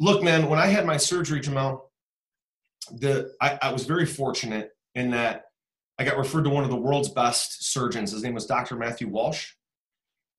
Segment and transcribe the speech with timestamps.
[0.00, 1.92] look, man, when I had my surgery, Jamal,
[2.90, 5.44] the I, I was very fortunate in that
[5.98, 8.10] I got referred to one of the world's best surgeons.
[8.10, 8.74] His name was Dr.
[8.74, 9.52] Matthew Walsh.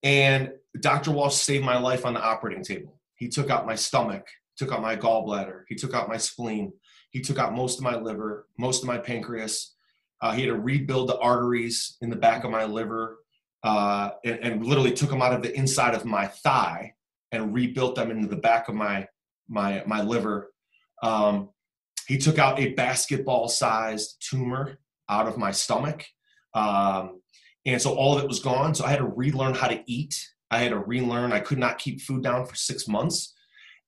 [0.02, 1.12] And Dr.
[1.12, 2.98] Walsh saved my life on the operating table.
[3.14, 6.72] He took out my stomach, took out my gallbladder, he took out my spleen,
[7.10, 9.76] he took out most of my liver, most of my pancreas.
[10.20, 13.18] Uh, he had to rebuild the arteries in the back of my liver
[13.62, 16.92] uh, and, and, literally took them out of the inside of my thigh
[17.30, 19.06] and rebuilt them into the back of my
[19.52, 20.52] my my liver.
[21.02, 21.50] Um,
[22.08, 26.04] he took out a basketball-sized tumor out of my stomach,
[26.54, 27.20] um,
[27.64, 28.74] and so all of it was gone.
[28.74, 30.14] So I had to relearn how to eat.
[30.50, 31.32] I had to relearn.
[31.32, 33.34] I could not keep food down for six months.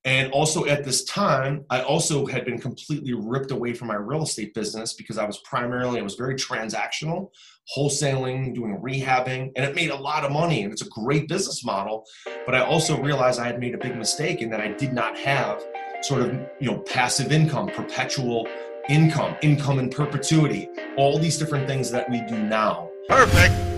[0.04, 4.22] And also at this time, I also had been completely ripped away from my real
[4.22, 7.30] estate business because I was primarily, I was very transactional,
[7.74, 11.64] wholesaling, doing rehabbing, and it made a lot of money and it's a great business
[11.64, 12.04] model.
[12.44, 15.16] But I also realized I had made a big mistake in that I did not
[15.18, 15.64] have
[16.02, 18.46] sort of, you know, passive income, perpetual
[18.90, 22.90] income, income in perpetuity, all these different things that we do now.
[23.08, 23.73] Perfect.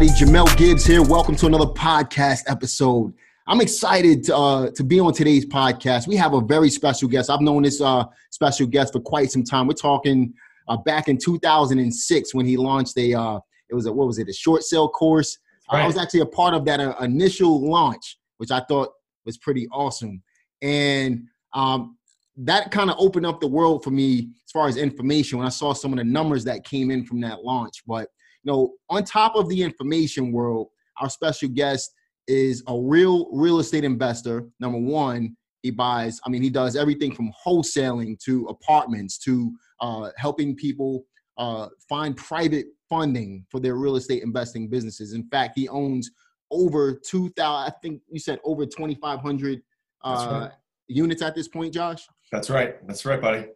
[0.00, 1.02] Everybody, Jamel Gibbs here.
[1.02, 3.12] Welcome to another podcast episode.
[3.46, 6.06] I'm excited to, uh, to be on today's podcast.
[6.08, 7.28] We have a very special guest.
[7.28, 9.66] I've known this uh, special guest for quite some time.
[9.66, 10.32] We're talking
[10.68, 14.26] uh, back in 2006 when he launched a, uh, it was a, what was it,
[14.26, 15.36] a short sale course.
[15.70, 15.82] Right.
[15.82, 18.88] I was actually a part of that uh, initial launch, which I thought
[19.26, 20.22] was pretty awesome.
[20.62, 21.98] And um,
[22.38, 25.50] that kind of opened up the world for me as far as information when I
[25.50, 27.82] saw some of the numbers that came in from that launch.
[27.86, 28.08] But
[28.42, 30.68] you know, on top of the information world,
[31.00, 31.92] our special guest
[32.26, 34.46] is a real real estate investor.
[34.60, 36.20] Number one, he buys.
[36.24, 41.04] I mean, he does everything from wholesaling to apartments to uh, helping people
[41.38, 45.12] uh, find private funding for their real estate investing businesses.
[45.12, 46.10] In fact, he owns
[46.50, 47.72] over two thousand.
[47.72, 49.62] I think you said over twenty five hundred
[50.02, 50.52] uh, right.
[50.88, 52.06] units at this point, Josh.
[52.32, 52.86] That's right.
[52.86, 53.46] That's right, buddy.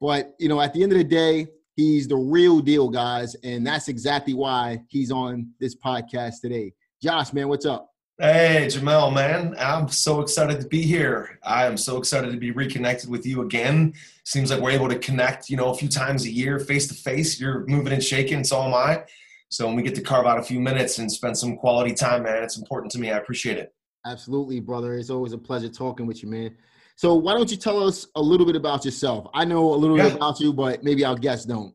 [0.00, 3.36] But you know, at the end of the day, He's the real deal, guys.
[3.44, 6.72] And that's exactly why he's on this podcast today.
[7.02, 7.90] Josh, man, what's up?
[8.18, 9.54] Hey, Jamel, man.
[9.58, 11.38] I'm so excited to be here.
[11.42, 13.92] I am so excited to be reconnected with you again.
[14.24, 16.94] Seems like we're able to connect, you know, a few times a year, face to
[16.94, 17.38] face.
[17.38, 19.04] You're moving and shaking, so am I.
[19.50, 22.22] So when we get to carve out a few minutes and spend some quality time,
[22.22, 23.10] man, it's important to me.
[23.10, 23.74] I appreciate it.
[24.06, 24.94] Absolutely, brother.
[24.94, 26.56] It's always a pleasure talking with you, man.
[26.96, 29.28] So why don't you tell us a little bit about yourself?
[29.34, 30.04] I know a little yeah.
[30.04, 31.74] bit about you, but maybe our guests don't.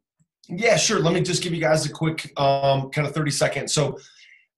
[0.50, 1.00] Yeah, sure.
[1.00, 3.74] Let me just give you guys a quick um, kind of 30 seconds.
[3.74, 3.98] So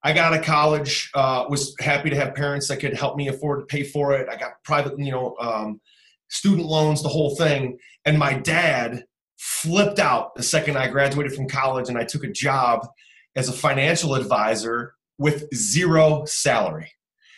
[0.04, 3.28] I got out of college, uh, was happy to have parents that could help me
[3.28, 4.28] afford to pay for it.
[4.30, 5.82] I got private, you know, um,
[6.30, 7.78] student loans, the whole thing.
[8.06, 9.04] And my dad
[9.38, 12.88] flipped out the second I graduated from college and I took a job
[13.36, 16.92] as a financial advisor with zero salary.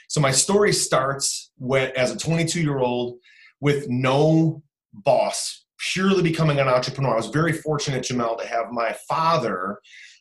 [0.08, 3.18] So my story starts with, as a 22 year old
[3.60, 4.62] with no
[4.94, 7.14] boss, purely becoming an entrepreneur.
[7.14, 9.80] I was very fortunate, Jamel, to have my father,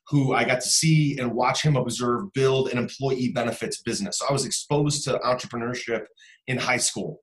[0.08, 4.18] who I got to see and watch him observe build an employee benefits business.
[4.18, 6.04] So I was exposed to entrepreneurship
[6.46, 7.20] in high school,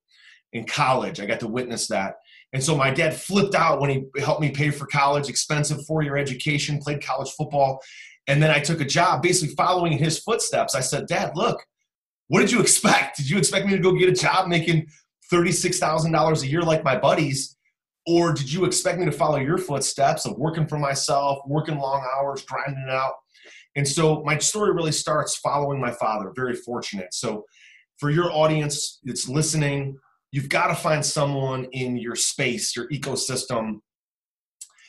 [0.54, 1.20] in college.
[1.20, 2.16] I got to witness that.
[2.54, 6.02] And so my dad flipped out when he helped me pay for college, expensive four
[6.02, 7.80] year education, played college football.
[8.28, 10.76] And then I took a job basically following his footsteps.
[10.76, 11.64] I said, Dad, look,
[12.32, 13.18] what did you expect?
[13.18, 14.88] Did you expect me to go get a job making
[15.34, 17.58] $36,000 a year like my buddies?
[18.08, 22.08] Or did you expect me to follow your footsteps of working for myself, working long
[22.16, 23.16] hours, grinding it out?
[23.76, 27.14] And so my story really starts following my father, very fortunate.
[27.14, 27.44] So
[27.98, 29.98] for your audience that's listening,
[30.32, 33.82] you've got to find someone in your space, your ecosystem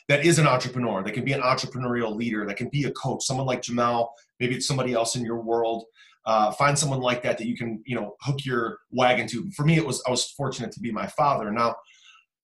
[0.09, 3.23] that is an entrepreneur, that can be an entrepreneurial leader, that can be a coach,
[3.23, 4.09] someone like Jamel,
[4.39, 5.85] maybe it's somebody else in your world.
[6.25, 9.49] Uh, find someone like that that you can you know hook your wagon to.
[9.51, 11.51] For me it was i was fortunate to be my father.
[11.51, 11.75] Now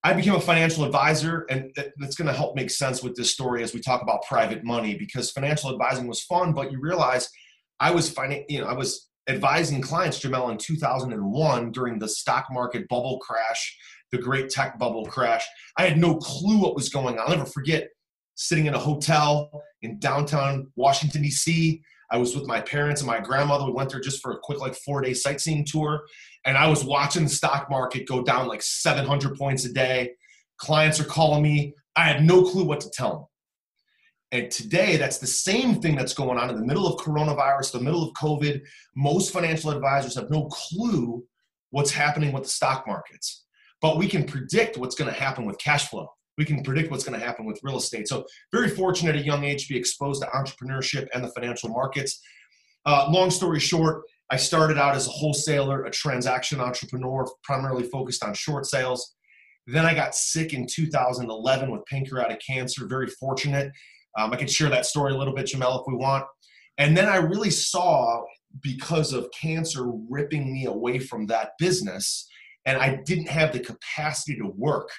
[0.04, 3.64] i became a financial advisor and that's going to help make sense with this story
[3.64, 7.30] as we talk about private money because financial advising was fun but you realize
[7.80, 12.46] i was finan- you know i was advising clients jamel in 2001 during the stock
[12.52, 13.78] market bubble crash
[14.12, 15.46] the great tech bubble crash
[15.78, 17.90] i had no clue what was going on i'll never forget
[18.36, 23.20] sitting in a hotel in downtown washington d.c I was with my parents and my
[23.20, 23.66] grandmother.
[23.66, 26.06] We went there just for a quick, like, four day sightseeing tour.
[26.46, 30.12] And I was watching the stock market go down like 700 points a day.
[30.58, 31.74] Clients are calling me.
[31.96, 33.26] I had no clue what to tell them.
[34.32, 37.80] And today, that's the same thing that's going on in the middle of coronavirus, the
[37.80, 38.62] middle of COVID.
[38.96, 41.24] Most financial advisors have no clue
[41.72, 43.46] what's happening with the stock markets.
[43.82, 46.08] But we can predict what's going to happen with cash flow.
[46.38, 48.08] We can predict what's going to happen with real estate.
[48.08, 51.70] So, very fortunate at a young age to be exposed to entrepreneurship and the financial
[51.70, 52.22] markets.
[52.86, 58.24] Uh, long story short, I started out as a wholesaler, a transaction entrepreneur, primarily focused
[58.24, 59.16] on short sales.
[59.68, 62.88] Then I got sick in 2011 with pancreatic cancer.
[62.88, 63.72] Very fortunate.
[64.18, 66.26] Um, I can share that story a little bit, Jamel, if we want.
[66.78, 68.24] And then I really saw
[68.62, 72.28] because of cancer ripping me away from that business,
[72.66, 74.90] and I didn't have the capacity to work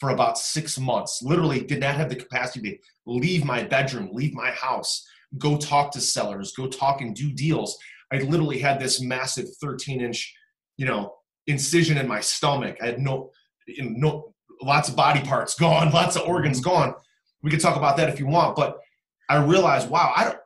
[0.00, 1.20] for about six months.
[1.22, 5.06] Literally, did not have the capacity to leave my bedroom, leave my house,
[5.38, 7.76] go talk to sellers, go talk and do deals.
[8.12, 10.34] I literally had this massive 13 inch,
[10.76, 11.14] you know,
[11.46, 12.76] incision in my stomach.
[12.80, 13.30] I had no,
[13.66, 16.70] you know, no, lots of body parts gone, lots of organs mm-hmm.
[16.70, 16.94] gone.
[17.42, 18.78] We could talk about that if you want, but
[19.28, 20.38] I realized, wow, I don't,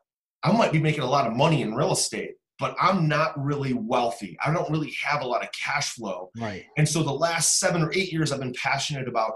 [0.42, 2.32] I might be making a lot of money in real estate,
[2.62, 4.38] but I'm not really wealthy.
[4.40, 6.30] I don't really have a lot of cash flow.
[6.38, 6.64] Right.
[6.78, 9.32] And so the last seven or eight years, I've been passionate about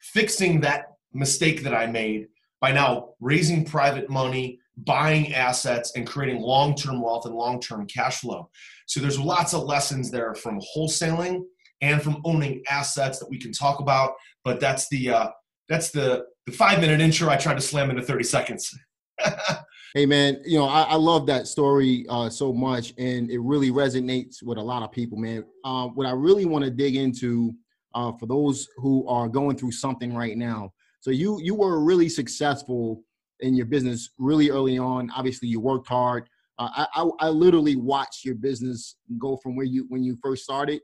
[0.00, 2.28] fixing that mistake that I made
[2.60, 7.84] by now raising private money, buying assets, and creating long term wealth and long term
[7.88, 8.48] cash flow.
[8.86, 11.42] So there's lots of lessons there from wholesaling
[11.80, 14.12] and from owning assets that we can talk about.
[14.44, 15.28] But that's the uh,
[15.68, 18.72] that's the the five minute intro I tried to slam into 30 seconds.
[19.94, 23.70] hey man, you know I, I love that story uh, so much, and it really
[23.70, 25.44] resonates with a lot of people, man.
[25.64, 27.54] Uh, what I really want to dig into
[27.94, 30.72] uh, for those who are going through something right now.
[31.00, 33.02] So you you were really successful
[33.40, 35.10] in your business really early on.
[35.16, 36.28] Obviously, you worked hard.
[36.58, 40.44] Uh, I, I, I literally watched your business go from where you when you first
[40.44, 40.80] started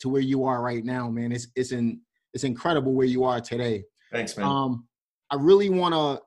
[0.00, 1.32] to where you are right now, man.
[1.32, 2.00] It's it's in
[2.34, 3.84] it's incredible where you are today.
[4.12, 4.46] Thanks, man.
[4.46, 4.86] Um,
[5.30, 6.22] I really want to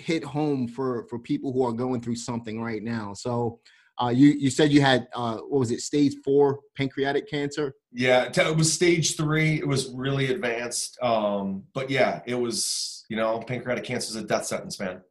[0.00, 3.14] hit home for for people who are going through something right now.
[3.14, 3.60] So,
[4.00, 7.74] uh, you you said you had uh, what was it, stage four pancreatic cancer?
[7.92, 9.56] Yeah, it was stage three.
[9.56, 10.98] It was really advanced.
[11.02, 15.02] Um, but yeah, it was you know pancreatic cancer is a death sentence, man.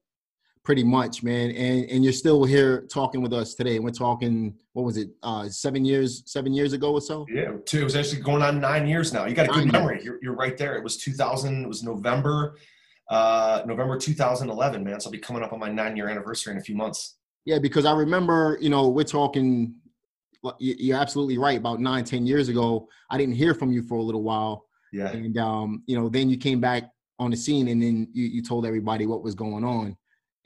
[0.63, 1.51] Pretty much, man.
[1.51, 3.75] And and you're still here talking with us today.
[3.75, 7.25] And we're talking, what was it, uh, seven years, seven years ago or so?
[7.31, 7.81] Yeah, two.
[7.81, 9.25] It was actually going on nine years now.
[9.25, 10.01] You got a good memory.
[10.03, 10.75] You're, you're right there.
[10.75, 11.63] It was 2000.
[11.63, 12.57] It was November,
[13.09, 14.99] uh, November 2011, man.
[14.99, 17.17] So I'll be coming up on my nine year anniversary in a few months.
[17.45, 19.75] Yeah, because I remember, you know, we're talking.
[20.57, 21.57] You're absolutely right.
[21.57, 24.65] About nine, ten years ago, I didn't hear from you for a little while.
[24.93, 25.09] Yeah.
[25.09, 28.41] And um, you know, then you came back on the scene, and then you, you
[28.41, 29.97] told everybody what was going on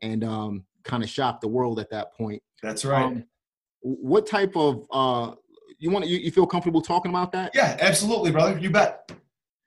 [0.01, 2.41] and um, kind of shocked the world at that point.
[2.61, 3.03] That's right.
[3.03, 3.25] Um,
[3.81, 5.33] what type of uh,
[5.77, 6.07] you want?
[6.07, 7.51] You, you feel comfortable talking about that?
[7.53, 8.57] Yeah, absolutely, brother.
[8.57, 9.11] You bet.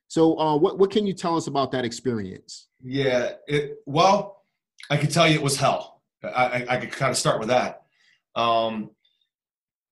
[0.09, 2.69] So, uh, what what can you tell us about that experience?
[2.89, 4.45] Yeah, it well,
[4.89, 6.03] I could tell you it was hell.
[6.23, 7.83] I, I, I could kind of start with that.
[8.37, 8.93] Um,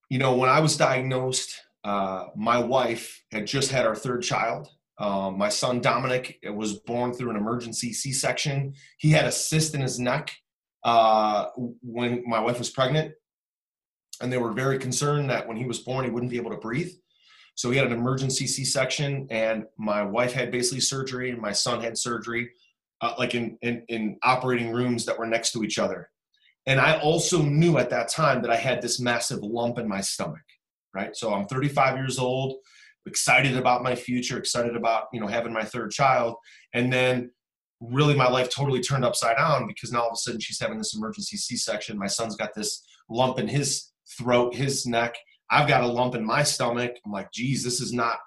[0.08, 4.68] you know, when I was diagnosed, uh, my wife had just had our third child.
[4.98, 8.74] Um, my son Dominic was born through an emergency C-section.
[8.98, 10.30] He had a cyst in his neck
[10.84, 11.46] uh,
[11.82, 13.12] when my wife was pregnant,
[14.20, 16.58] and they were very concerned that when he was born he wouldn't be able to
[16.58, 16.92] breathe.
[17.56, 21.80] So he had an emergency C-section, and my wife had basically surgery, and my son
[21.80, 22.50] had surgery,
[23.04, 26.10] uh, like in, in in operating rooms that were next to each other.
[26.66, 30.00] And I also knew at that time that I had this massive lump in my
[30.00, 30.42] stomach.
[30.94, 32.56] Right, so I'm 35 years old
[33.06, 36.36] excited about my future, excited about you know having my third child,
[36.72, 37.30] and then
[37.80, 40.78] really my life totally turned upside down because now all of a sudden she's having
[40.78, 41.98] this emergency C-section.
[41.98, 45.14] My son's got this lump in his throat, his neck.
[45.50, 46.92] I've got a lump in my stomach.
[47.04, 48.18] I'm like, geez, this is not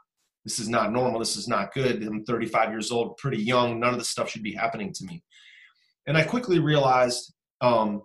[0.47, 1.19] this is not normal.
[1.19, 2.01] This is not good.
[2.01, 3.81] I'm 35 years old, pretty young.
[3.81, 5.21] None of this stuff should be happening to me.
[6.07, 8.03] And I quickly realized, um,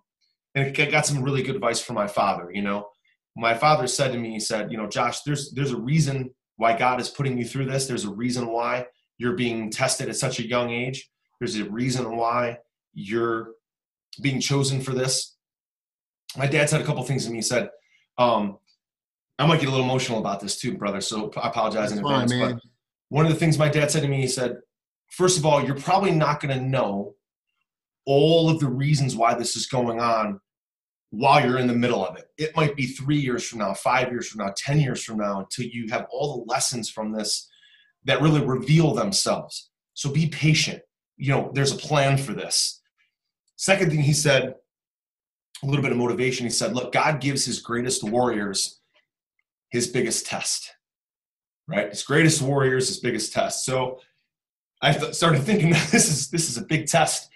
[0.56, 2.50] and I got some really good advice from my father.
[2.52, 2.88] You know,
[3.36, 6.76] my father said to me, he said, you know, Josh, there's there's a reason why
[6.76, 7.86] God is putting you through this.
[7.86, 8.86] There's a reason why
[9.18, 11.08] you're being tested at such a young age.
[11.38, 12.58] There's a reason why
[12.92, 13.52] you're
[14.20, 15.36] being chosen for this.
[16.36, 17.36] My dad said a couple things to me.
[17.36, 17.70] He said,
[18.18, 18.58] um,
[19.38, 21.00] I might get a little emotional about this too, brother.
[21.00, 22.32] So I apologize That's in advance.
[22.32, 22.58] But
[23.08, 24.56] one of the things my dad said to me, he said,
[25.10, 27.14] first of all, you're probably not going to know
[28.06, 30.40] all of the reasons why this is going on
[31.10, 32.24] while you're in the middle of it.
[32.38, 35.40] It might be three years from now, five years from now, 10 years from now,
[35.40, 37.48] until you have all the lessons from this
[38.04, 39.70] that really reveal themselves.
[39.94, 40.80] So be patient.
[41.16, 42.80] You know, there's a plan for this.
[43.56, 44.54] Second thing he said,
[45.62, 46.46] a little bit of motivation.
[46.46, 48.80] He said, Look, God gives his greatest warriors
[49.72, 50.74] his biggest test,
[51.66, 51.88] right?
[51.88, 53.64] His greatest warriors, his biggest test.
[53.64, 53.98] So
[54.82, 57.30] I started thinking this is this is a big test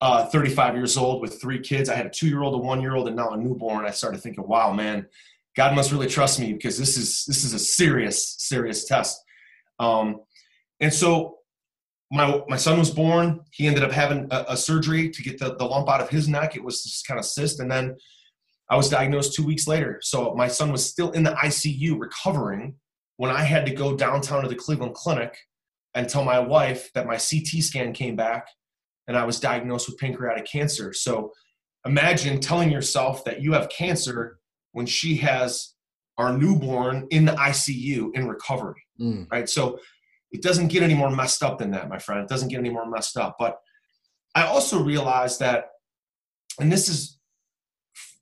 [0.00, 1.90] uh, 35 years old with three kids.
[1.90, 3.84] I had a two year old, a one year old, and now a newborn.
[3.84, 5.06] I started thinking, wow, man,
[5.56, 9.22] God must really trust me because this is this is a serious, serious test.
[9.80, 10.20] Um,
[10.78, 11.38] and so
[12.12, 13.40] my my son was born.
[13.50, 16.28] He ended up having a, a, surgery to get the, the lump out of his
[16.28, 16.54] neck.
[16.54, 17.96] It was this kind of cyst, and then
[18.70, 19.98] I was diagnosed two weeks later.
[20.02, 22.76] So my son was still in the ICU recovering
[23.16, 25.36] when I had to go downtown to the Cleveland Clinic
[25.94, 28.46] and tell my wife that my CT scan came back
[29.08, 30.92] and I was diagnosed with pancreatic cancer.
[30.92, 31.32] So
[31.84, 34.38] imagine telling yourself that you have cancer
[34.72, 35.74] when she has
[36.16, 39.26] our newborn in the ICU in recovery, mm.
[39.32, 39.48] right?
[39.48, 39.80] So
[40.30, 42.22] it doesn't get any more messed up than that, my friend.
[42.22, 43.36] It doesn't get any more messed up.
[43.38, 43.58] But
[44.34, 45.70] I also realized that,
[46.60, 47.18] and this is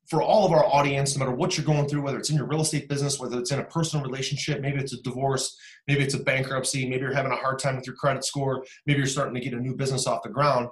[0.08, 2.46] for all of our audience, no matter what you're going through, whether it's in your
[2.46, 5.54] real estate business, whether it's in a personal relationship, maybe it's a divorce,
[5.86, 8.98] maybe it's a bankruptcy, maybe you're having a hard time with your credit score, maybe
[8.98, 10.68] you're starting to get a new business off the ground.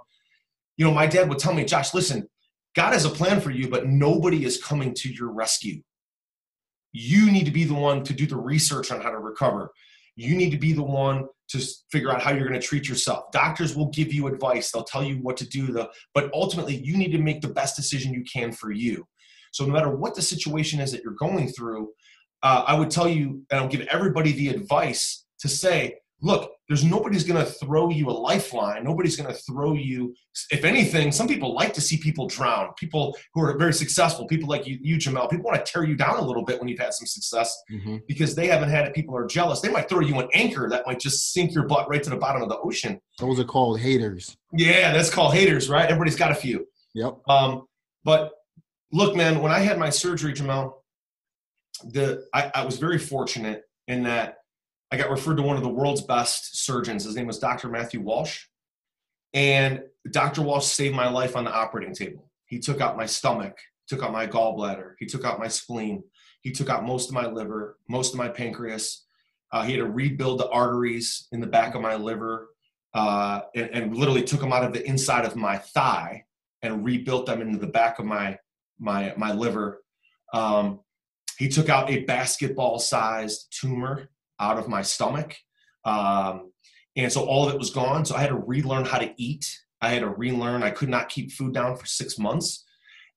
[0.79, 2.29] You know, my dad would tell me, Josh, listen,
[2.75, 5.83] God has a plan for you, but nobody is coming to your rescue.
[6.93, 9.71] You need to be the one to do the research on how to recover.
[10.15, 13.31] You need to be the one to figure out how you're going to treat yourself.
[13.33, 16.97] Doctors will give you advice, they'll tell you what to do, the, but ultimately, you
[16.97, 19.07] need to make the best decision you can for you.
[19.57, 21.89] So, no matter what the situation is that you're going through,
[22.43, 26.85] uh, I would tell you, and I'll give everybody the advice to say, look, there's
[26.85, 28.85] nobody's going to throw you a lifeline.
[28.85, 30.15] Nobody's going to throw you.
[30.51, 32.75] If anything, some people like to see people drown.
[32.77, 35.95] People who are very successful, people like you, you Jamel, people want to tear you
[35.95, 37.97] down a little bit when you've had some success mm-hmm.
[38.07, 38.93] because they haven't had it.
[38.93, 39.61] People are jealous.
[39.61, 42.17] They might throw you an anchor that might just sink your butt right to the
[42.17, 43.01] bottom of the ocean.
[43.19, 44.37] Those are called haters.
[44.53, 45.87] Yeah, that's called haters, right?
[45.87, 46.67] Everybody's got a few.
[46.95, 47.21] Yep.
[47.27, 47.67] Um,
[48.05, 48.33] but
[48.93, 50.75] look, man, when I had my surgery, Jamel,
[51.85, 54.39] the I, I was very fortunate in that
[54.91, 57.05] I got referred to one of the world's best surgeons.
[57.05, 57.69] His name was Dr.
[57.69, 58.45] Matthew Walsh.
[59.35, 60.43] And Dr.
[60.43, 62.31] Walsh saved my life on the operating table.
[62.47, 66.05] He took out my stomach, took out my gallbladder, he took out my spleen,
[66.41, 69.05] he took out most of my liver, most of my pancreas.
[69.53, 72.49] Uh, he had to rebuild the arteries in the back of my liver
[72.95, 76.25] uh, and, and, literally took them out of the inside of my thigh
[76.63, 78.39] and rebuilt them into the back of my
[78.79, 79.83] my my liver.
[80.33, 80.81] Um,
[81.39, 84.09] he took out a basketball sized tumor
[84.41, 85.37] out of my stomach.
[85.85, 86.53] Um,
[86.97, 88.05] and so all of it was gone.
[88.05, 89.47] So I had to relearn how to eat.
[89.81, 90.63] I had to relearn.
[90.63, 92.65] I could not keep food down for six months.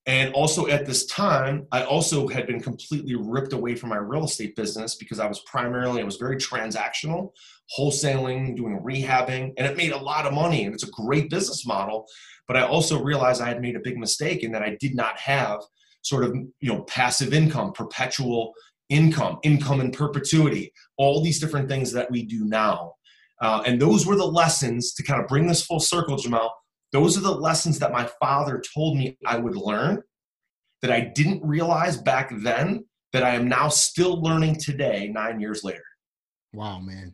[0.10, 4.24] And also at this time, I also had been completely ripped away from my real
[4.24, 7.30] estate business because I was primarily, I was very transactional,
[7.78, 11.64] wholesaling, doing rehabbing, and it made a lot of money and it's a great business
[11.64, 12.08] model.
[12.48, 15.20] But I also realized I had made a big mistake in that I did not
[15.20, 15.62] have
[16.02, 18.54] sort of, you know, passive income, perpetual
[18.90, 22.94] income, income in perpetuity, all these different things that we do now.
[23.44, 26.52] Uh, and those were the lessons to kind of bring this full circle, Jamal.
[26.92, 30.02] Those are the lessons that my father told me I would learn
[30.82, 35.64] that I didn't realize back then that I am now still learning today, nine years
[35.64, 35.84] later.
[36.54, 37.14] Wow, man.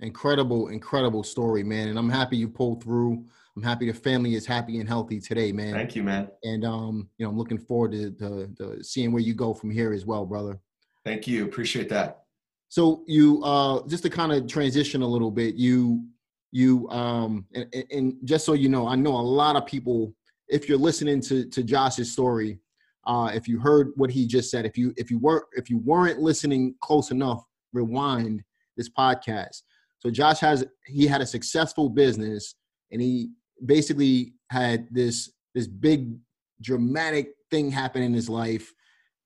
[0.00, 1.88] Incredible, incredible story, man.
[1.88, 3.24] And I'm happy you pulled through.
[3.56, 5.72] I'm happy the family is happy and healthy today, man.
[5.72, 6.28] Thank you, man.
[6.44, 9.70] And um, you know, I'm looking forward to, to, to seeing where you go from
[9.70, 10.58] here as well, brother.
[11.04, 11.44] Thank you.
[11.44, 12.24] Appreciate that.
[12.68, 16.04] So you uh just to kind of transition a little bit, you
[16.52, 20.14] you um and, and just so you know, I know a lot of people
[20.48, 22.58] if you're listening to to Josh's story,
[23.06, 25.78] uh if you heard what he just said, if you if you weren't if you
[25.78, 28.42] weren't listening close enough, rewind
[28.76, 29.62] this podcast.
[29.98, 32.54] So Josh has he had a successful business
[32.92, 33.30] and he
[33.64, 36.14] basically had this this big
[36.62, 38.72] dramatic thing happen in his life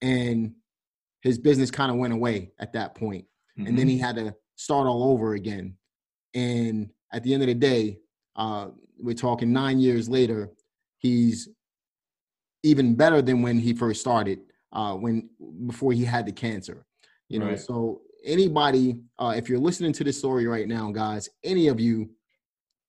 [0.02, 0.52] and
[1.22, 3.26] his business kind of went away at that point.
[3.58, 3.66] Mm-hmm.
[3.66, 4.04] and then he mm-hmm.
[4.04, 5.76] had to start all over again.
[6.34, 7.98] And at the end of the day,
[8.36, 10.50] uh, we're talking nine years later,
[10.98, 11.48] he's
[12.62, 14.40] even better than when he first started,
[14.72, 15.28] uh, when
[15.66, 16.84] before he had the cancer.
[17.28, 17.60] You know, right.
[17.60, 22.10] so anybody, uh, if you're listening to this story right now, guys, any of you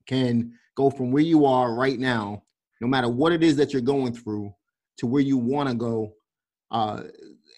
[0.08, 2.44] can go from where you are right now,
[2.82, 4.54] no matter what it is that you're going through,
[4.98, 6.14] to where you want to go.
[6.72, 7.04] Uh,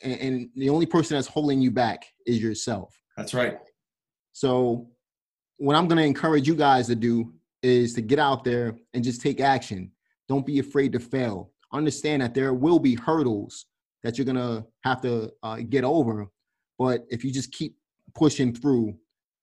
[0.03, 2.93] and, and the only person that's holding you back is yourself.
[3.17, 3.57] That's right.
[4.33, 4.87] So,
[5.63, 9.01] what I'm going to encourage you guys to do is to get out there and
[9.01, 9.89] just take action.
[10.27, 11.51] Don't be afraid to fail.
[11.71, 13.65] Understand that there will be hurdles
[14.03, 16.27] that you're going to have to uh, get over.
[16.77, 17.77] But if you just keep
[18.13, 18.93] pushing through,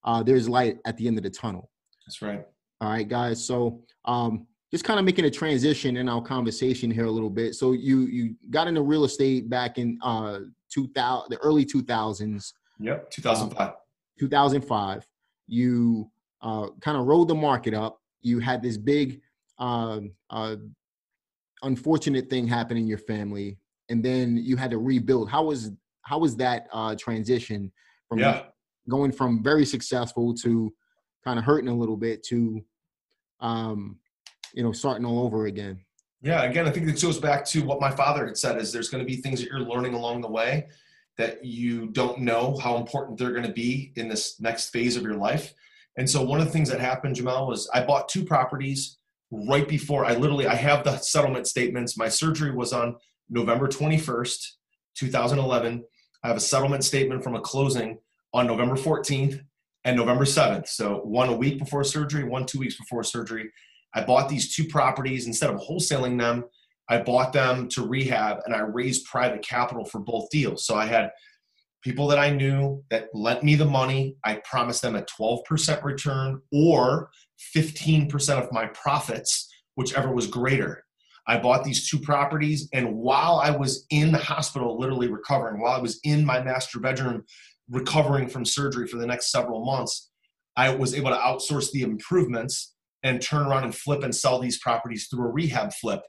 [0.05, 1.71] uh, there's light at the end of the tunnel.
[2.07, 2.45] That's right.
[2.83, 3.43] All right, guys.
[3.43, 7.55] So, um, just kind of making a transition in our conversation here a little bit.
[7.55, 10.41] So you you got into real estate back in uh
[10.73, 12.53] 2000 the early 2000s.
[12.79, 13.69] Yep, 2005.
[13.69, 13.75] Um,
[14.21, 15.07] 2005.
[15.51, 16.11] You
[16.43, 18.01] uh, kind of rode the market up.
[18.23, 19.21] You had this big
[19.59, 20.57] uh, uh,
[21.63, 25.29] unfortunate thing happen in your family, and then you had to rebuild.
[25.29, 27.71] How was how was that uh, transition
[28.09, 28.43] from yeah.
[28.89, 30.73] going from very successful to
[31.25, 32.63] kind of hurting a little bit to,
[33.41, 33.99] um,
[34.55, 35.79] you know, starting all over again.
[36.23, 38.89] Yeah, again, I think this goes back to what my father had said: is there's
[38.89, 40.69] going to be things that you're learning along the way
[41.21, 45.03] that you don't know how important they're going to be in this next phase of
[45.03, 45.53] your life.
[45.97, 48.99] And so one of the things that happened, Jamal, was I bought two properties
[49.31, 51.97] right before I literally I have the settlement statements.
[51.97, 52.97] My surgery was on
[53.29, 54.47] November 21st,
[54.95, 55.85] 2011.
[56.25, 57.99] I have a settlement statement from a closing
[58.33, 59.41] on November 14th
[59.85, 60.69] and November 7th.
[60.69, 63.51] So one a week before surgery, one two weeks before surgery.
[63.95, 66.45] I bought these two properties instead of wholesaling them.
[66.91, 70.67] I bought them to rehab and I raised private capital for both deals.
[70.67, 71.13] So I had
[71.83, 74.17] people that I knew that lent me the money.
[74.25, 77.11] I promised them a 12% return or
[77.57, 80.85] 15% of my profits, whichever was greater.
[81.27, 85.73] I bought these two properties, and while I was in the hospital, literally recovering, while
[85.73, 87.25] I was in my master bedroom
[87.71, 90.11] recovering from surgery for the next several months,
[90.57, 94.59] I was able to outsource the improvements and turn around and flip and sell these
[94.59, 96.01] properties through a rehab flip.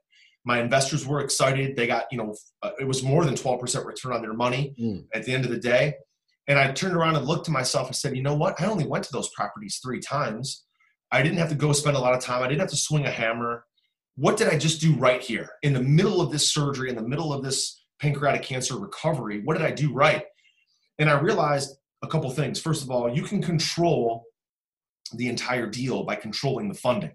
[0.44, 1.76] My investors were excited.
[1.76, 5.06] They got, you know, uh, it was more than 12% return on their money mm.
[5.14, 5.96] at the end of the day.
[6.48, 8.60] And I turned around and looked to myself and said, you know what?
[8.60, 10.66] I only went to those properties three times.
[11.12, 12.42] I didn't have to go spend a lot of time.
[12.42, 13.66] I didn't have to swing a hammer.
[14.16, 17.08] What did I just do right here in the middle of this surgery, in the
[17.08, 19.42] middle of this pancreatic cancer recovery?
[19.44, 20.26] What did I do right?
[21.00, 22.60] And I realized a couple things.
[22.60, 24.26] First of all, you can control
[25.14, 27.14] the entire deal by controlling the funding.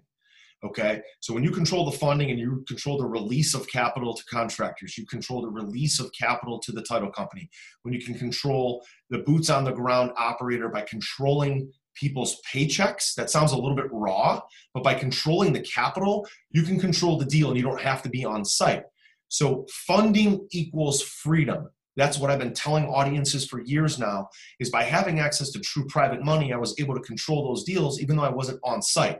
[0.65, 4.23] Okay, so when you control the funding and you control the release of capital to
[4.25, 7.47] contractors, you control the release of capital to the title company.
[7.83, 13.29] When you can control the boots on the ground operator by controlling people's paychecks, that
[13.29, 14.41] sounds a little bit raw,
[14.73, 18.09] but by controlling the capital, you can control the deal and you don't have to
[18.09, 18.83] be on site.
[19.29, 21.69] So funding equals freedom.
[21.97, 25.85] That's what I've been telling audiences for years now is by having access to true
[25.87, 29.19] private money, I was able to control those deals even though I wasn't on site.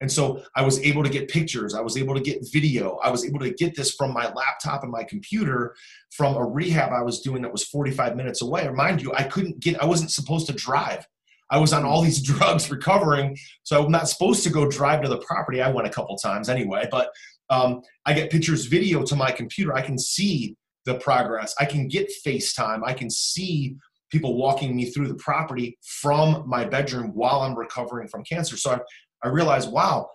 [0.00, 3.10] And so I was able to get pictures, I was able to get video, I
[3.10, 5.74] was able to get this from my laptop and my computer
[6.10, 8.66] from a rehab I was doing that was 45 minutes away.
[8.66, 11.06] Remind you, I couldn't get, I wasn't supposed to drive.
[11.50, 15.08] I was on all these drugs recovering, so I'm not supposed to go drive to
[15.08, 15.62] the property.
[15.62, 17.10] I went a couple times anyway, but
[17.50, 19.74] um, I get pictures, video to my computer.
[19.74, 21.54] I can see the progress.
[21.58, 22.82] I can get FaceTime.
[22.84, 23.76] I can see
[24.10, 28.56] people walking me through the property from my bedroom while I'm recovering from cancer.
[28.56, 28.80] So I,
[29.24, 30.10] I realized, wow,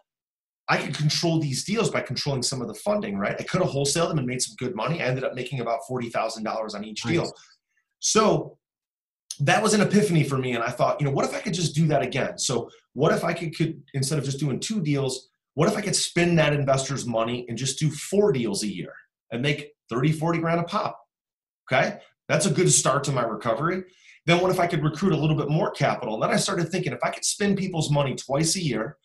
[0.69, 3.35] I could control these deals by controlling some of the funding, right?
[3.37, 5.01] I could have wholesaled them and made some good money.
[5.01, 7.23] I ended up making about $40,000 on each deal.
[7.23, 7.33] Nice.
[7.99, 8.57] So
[9.39, 10.53] that was an epiphany for me.
[10.53, 12.37] And I thought, you know, what if I could just do that again?
[12.37, 15.81] So what if I could, could instead of just doing two deals, what if I
[15.81, 18.93] could spend that investor's money and just do four deals a year
[19.31, 20.99] and make 30, 40 grand a pop?
[21.71, 21.97] Okay.
[22.27, 23.85] That's a good start to my recovery.
[24.29, 26.13] Then what if I could recruit a little bit more capital?
[26.13, 28.95] And then I started thinking if I could spend people's money twice a year,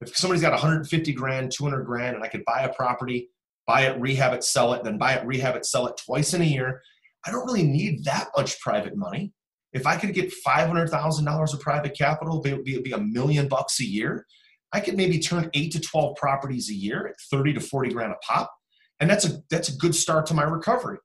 [0.00, 3.30] if somebody's got 150 grand, 200 grand, and I could buy a property,
[3.68, 6.42] buy it, rehab it, sell it, then buy it, rehab it, sell it twice in
[6.42, 6.82] a year,
[7.24, 9.32] I don't really need that much private money.
[9.72, 13.84] If I could get $500,000 of private capital, it would be, a million bucks a
[13.84, 14.26] year.
[14.72, 18.10] I could maybe turn eight to 12 properties a year at 30 to 40 grand
[18.10, 18.52] a pop.
[18.98, 20.98] And that's a, that's a good start to my recovery.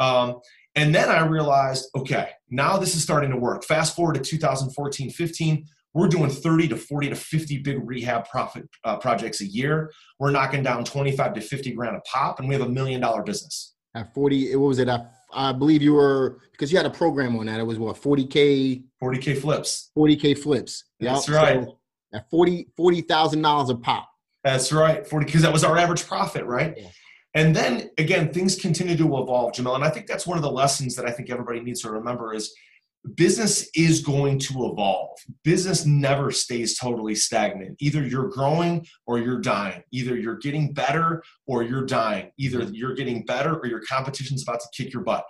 [0.00, 0.40] Um,
[0.74, 3.64] and then I realized, okay, now this is starting to work.
[3.64, 8.68] Fast forward to 2014, 15, we're doing 30 to 40 to 50 big rehab profit
[8.84, 9.92] uh, projects a year.
[10.18, 13.22] We're knocking down 25 to 50 grand a pop, and we have a million dollar
[13.22, 13.74] business.
[13.94, 14.88] At 40, what was it?
[14.88, 17.60] At, I believe you were because you had a program on that.
[17.60, 20.84] It was what 40k, 40k flips, 40k flips.
[20.98, 21.64] That's right.
[21.64, 21.78] So
[22.14, 24.08] at 40 thousand dollars a pop.
[24.44, 26.74] That's right, 40 because that was our average profit, right?
[26.76, 26.88] Yeah.
[27.34, 29.74] And then again, things continue to evolve, Jamel.
[29.74, 32.34] And I think that's one of the lessons that I think everybody needs to remember
[32.34, 32.54] is
[33.14, 35.18] business is going to evolve.
[35.42, 37.76] Business never stays totally stagnant.
[37.80, 39.82] Either you're growing or you're dying.
[39.92, 42.30] Either you're getting better or you're dying.
[42.38, 42.74] Either mm-hmm.
[42.74, 45.24] you're getting better or your competition's about to kick your butt.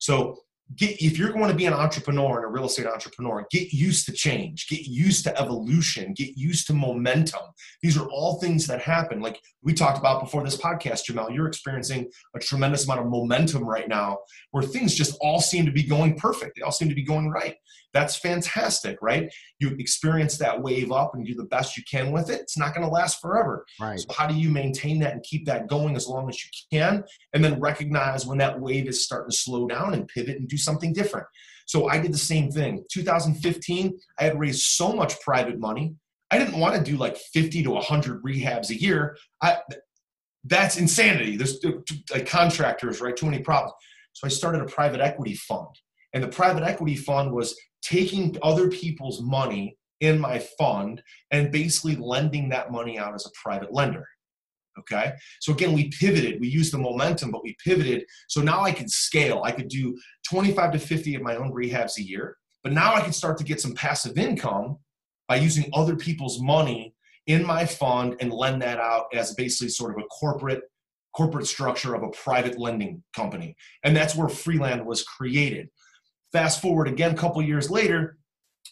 [0.00, 0.38] So
[0.76, 4.06] get if you're going to be an entrepreneur and a real estate entrepreneur get used
[4.06, 7.42] to change get used to evolution get used to momentum.
[7.82, 9.20] These are all things that happen.
[9.20, 13.64] Like we talked about before this podcast jamal you're experiencing a tremendous amount of momentum
[13.64, 14.18] right now
[14.50, 16.56] where things just all seem to be going perfect.
[16.56, 17.56] They all seem to be going right.
[17.92, 19.32] That's fantastic right?
[19.60, 22.40] You experience that wave up and do the best you can with it.
[22.40, 23.64] It's not going to last forever.
[23.80, 24.00] Right.
[24.00, 27.04] So how do you maintain that and keep that going as long as you can?
[27.32, 30.56] And then recognize when that wave is starting to slow down and pivot and do
[30.64, 31.26] something different.
[31.66, 32.84] So I did the same thing.
[32.92, 35.94] 2015, I had raised so much private money.
[36.30, 39.16] I didn't want to do like 50 to 100 rehabs a year.
[39.42, 39.58] I,
[40.44, 41.36] that's insanity.
[41.36, 41.72] There's uh,
[42.12, 43.16] like contractors, right?
[43.16, 43.72] Too many problems.
[44.12, 45.68] So I started a private equity fund.
[46.12, 51.96] And the private equity fund was taking other people's money in my fund and basically
[51.96, 54.06] lending that money out as a private lender.
[54.78, 55.12] Okay.
[55.40, 56.40] So again, we pivoted.
[56.40, 58.04] We used the momentum, but we pivoted.
[58.28, 59.42] So now I could scale.
[59.44, 59.96] I could do
[60.28, 62.36] 25 to 50 of my own rehabs a year.
[62.62, 64.78] But now I can start to get some passive income
[65.28, 66.94] by using other people's money
[67.26, 70.62] in my fund and lend that out as basically sort of a corporate
[71.14, 73.56] corporate structure of a private lending company.
[73.84, 75.68] And that's where Freeland was created.
[76.32, 78.18] Fast forward again a couple years later,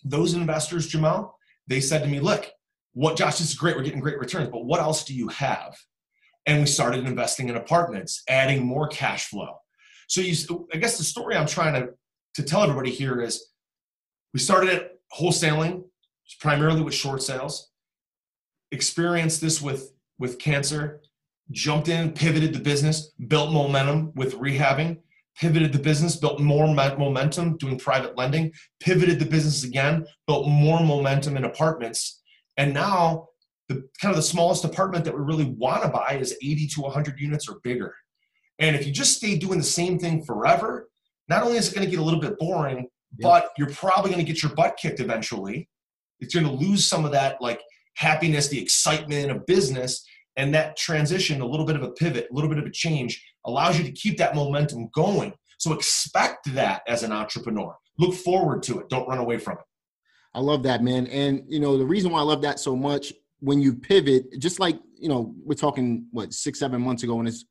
[0.05, 1.39] those investors, Jamal,
[1.69, 2.51] they said to me, look,
[2.95, 5.77] what Josh, this is great, we're getting great returns, but what else do you have?
[6.47, 9.57] And we started investing in apartments, adding more cash flow.
[10.09, 11.91] So you I guess the story I'm trying to,
[12.35, 13.47] to tell everybody here is
[14.35, 15.85] we started at wholesaling,
[16.41, 17.71] primarily with short sales,
[18.73, 21.01] experienced this with, with cancer,
[21.51, 24.99] jumped in, pivoted the business, built momentum with rehabbing,
[25.37, 30.81] pivoted the business, built more momentum doing private lending, pivoted the business again, built more
[30.81, 32.23] momentum in apartments.
[32.57, 33.29] And now
[33.73, 36.81] the kind of the smallest apartment that we really want to buy is 80 to
[36.83, 37.95] 100 units or bigger.
[38.59, 40.89] And if you just stay doing the same thing forever,
[41.29, 42.87] not only is it going to get a little bit boring, yep.
[43.21, 45.69] but you're probably going to get your butt kicked eventually.
[46.21, 47.61] It's going to lose some of that like
[47.97, 50.05] happiness, the excitement of business,
[50.37, 53.23] and that transition, a little bit of a pivot, a little bit of a change,
[53.47, 55.33] allows you to keep that momentum going.
[55.59, 57.77] So expect that as an entrepreneur.
[57.99, 58.89] Look forward to it.
[58.89, 59.65] Don't run away from it.
[60.35, 61.07] I love that, man.
[61.09, 64.61] And you know, the reason why I love that so much when you pivot, just
[64.61, 67.45] like you know, we're talking what six, seven months ago when this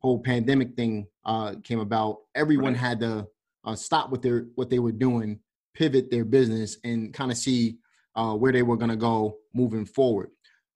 [0.00, 2.80] whole pandemic thing uh, came about, everyone right.
[2.80, 3.26] had to
[3.64, 5.38] uh, stop what they're what they were doing,
[5.74, 7.76] pivot their business, and kind of see
[8.16, 10.30] uh, where they were going to go moving forward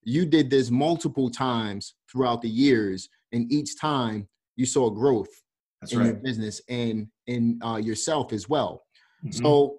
[0.08, 4.26] you did this multiple times throughout the years, and each time
[4.56, 5.28] you saw growth
[5.80, 6.06] That's in right.
[6.06, 8.82] your business and in uh, yourself as well.
[9.24, 9.44] Mm-hmm.
[9.44, 9.76] So,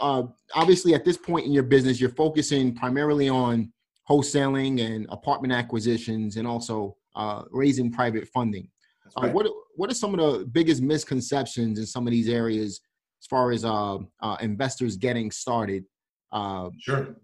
[0.00, 0.24] uh,
[0.54, 3.72] obviously, at this point in your business, you're focusing primarily on
[4.08, 8.68] wholesaling and apartment acquisitions, and also uh, raising private funding.
[9.16, 9.34] Uh, right.
[9.34, 12.80] what What are some of the biggest misconceptions in some of these areas
[13.22, 15.84] as far as uh, uh, investors getting started?
[16.78, 17.14] sure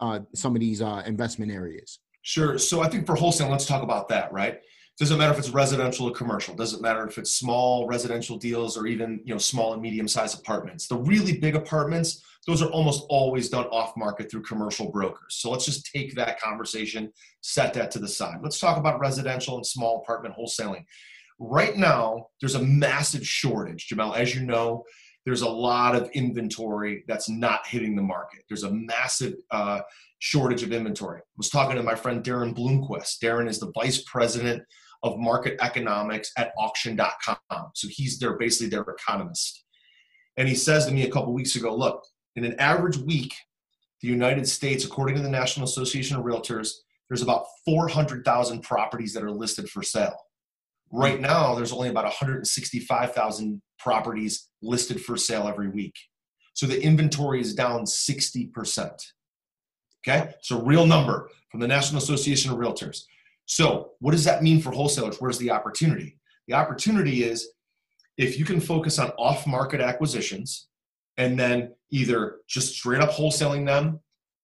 [0.00, 2.00] uh, some of these uh, investment areas?
[2.22, 2.58] Sure.
[2.58, 4.60] So I think for wholesale, let's talk about that, right?
[4.98, 6.54] Doesn't matter if it's residential or commercial.
[6.54, 10.38] Doesn't matter if it's small residential deals or even you know small and medium sized
[10.38, 10.86] apartments.
[10.86, 15.34] The really big apartments, those are almost always done off market through commercial brokers.
[15.34, 18.38] So let's just take that conversation, set that to the side.
[18.40, 20.84] Let's talk about residential and small apartment wholesaling.
[21.40, 24.14] Right now, there's a massive shortage, Jamal.
[24.14, 24.84] As you know,
[25.24, 28.44] there's a lot of inventory that's not hitting the market.
[28.48, 29.80] There's a massive uh,
[30.20, 31.18] shortage of inventory.
[31.18, 33.18] I was talking to my friend Daren Blomquist.
[33.20, 34.62] Daren is the vice president
[35.04, 37.70] of market economics at auction.com.
[37.74, 39.64] So he's their basically their economist.
[40.36, 42.02] And he says to me a couple weeks ago, look,
[42.34, 43.34] in an average week,
[44.00, 46.70] the United States, according to the National Association of Realtors,
[47.08, 50.16] there's about 400,000 properties that are listed for sale.
[50.90, 55.94] Right now, there's only about 165,000 properties listed for sale every week.
[56.54, 58.90] So the inventory is down 60%.
[60.06, 63.04] Okay, so real number from the National Association of Realtors.
[63.46, 65.16] So, what does that mean for wholesalers?
[65.20, 66.18] Where's the opportunity?
[66.48, 67.48] The opportunity is
[68.16, 70.68] if you can focus on off market acquisitions
[71.16, 74.00] and then either just straight up wholesaling them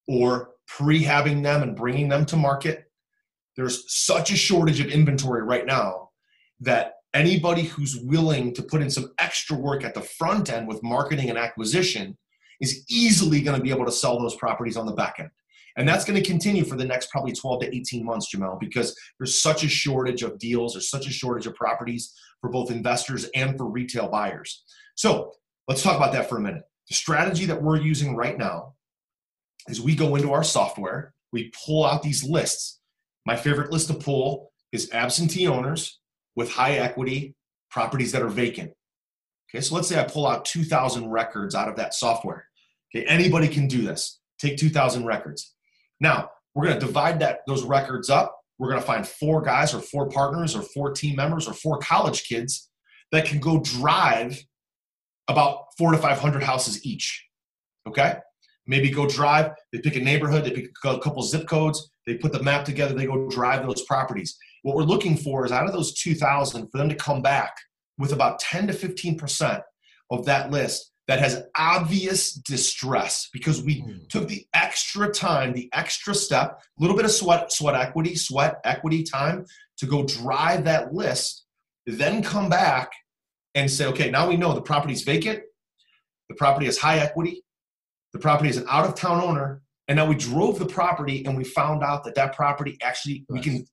[0.07, 2.85] or prehabbing them and bringing them to market.
[3.57, 6.11] There's such a shortage of inventory right now
[6.61, 10.83] that anybody who's willing to put in some extra work at the front end with
[10.83, 12.17] marketing and acquisition
[12.61, 15.31] is easily going to be able to sell those properties on the back end.
[15.77, 18.97] And that's going to continue for the next probably 12 to 18 months, Jamel, because
[19.19, 23.29] there's such a shortage of deals, there's such a shortage of properties for both investors
[23.35, 24.65] and for retail buyers.
[24.97, 25.33] So
[25.69, 26.63] let's talk about that for a minute.
[26.89, 28.75] The strategy that we're using right now
[29.69, 32.81] is we go into our software, we pull out these lists.
[33.27, 36.01] My favorite list to pull is absentee owners,
[36.37, 37.35] with high equity
[37.71, 38.73] properties that are vacant.
[39.51, 42.47] Okay, so let's say I pull out 2,000 records out of that software.
[42.95, 44.21] Okay, anybody can do this.
[44.39, 45.55] Take 2,000 records.
[46.01, 48.37] Now we're going to divide that those records up.
[48.59, 51.79] We're going to find four guys or four partners or four team members or four
[51.79, 52.69] college kids
[53.13, 54.39] that can go drive
[55.29, 57.27] about four to 500 houses each.
[57.89, 58.17] Okay,
[58.67, 59.53] maybe go drive.
[59.73, 60.45] They pick a neighborhood.
[60.45, 61.91] They pick a couple zip codes.
[62.07, 62.95] They put the map together.
[62.95, 64.37] They go drive those properties.
[64.63, 67.57] What we're looking for is out of those 2,000 for them to come back
[67.97, 69.63] with about 10 to 15%
[70.11, 74.09] of that list that has obvious distress because we mm.
[74.09, 78.61] took the extra time, the extra step, a little bit of sweat, sweat equity, sweat
[78.63, 79.45] equity time
[79.79, 81.47] to go drive that list,
[81.85, 82.93] then come back
[83.57, 85.41] and say, okay, now we know the property's vacant,
[86.29, 87.43] the property has high equity,
[88.13, 91.37] the property is an out of town owner, and now we drove the property and
[91.37, 93.67] we found out that that property actually we can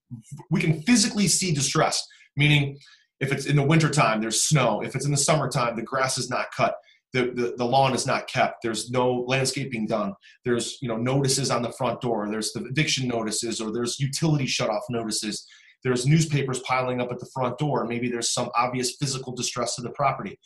[0.49, 2.03] we can physically see distress
[2.35, 2.79] meaning
[3.19, 6.27] if it's in the wintertime there's snow if it's in the summertime the grass is
[6.27, 6.75] not cut
[7.13, 10.13] the, the, the lawn is not kept there's no landscaping done
[10.45, 14.45] there's you know notices on the front door there's the eviction notices or there's utility
[14.45, 15.47] shut off notices
[15.83, 19.81] there's newspapers piling up at the front door maybe there's some obvious physical distress to
[19.81, 20.37] the property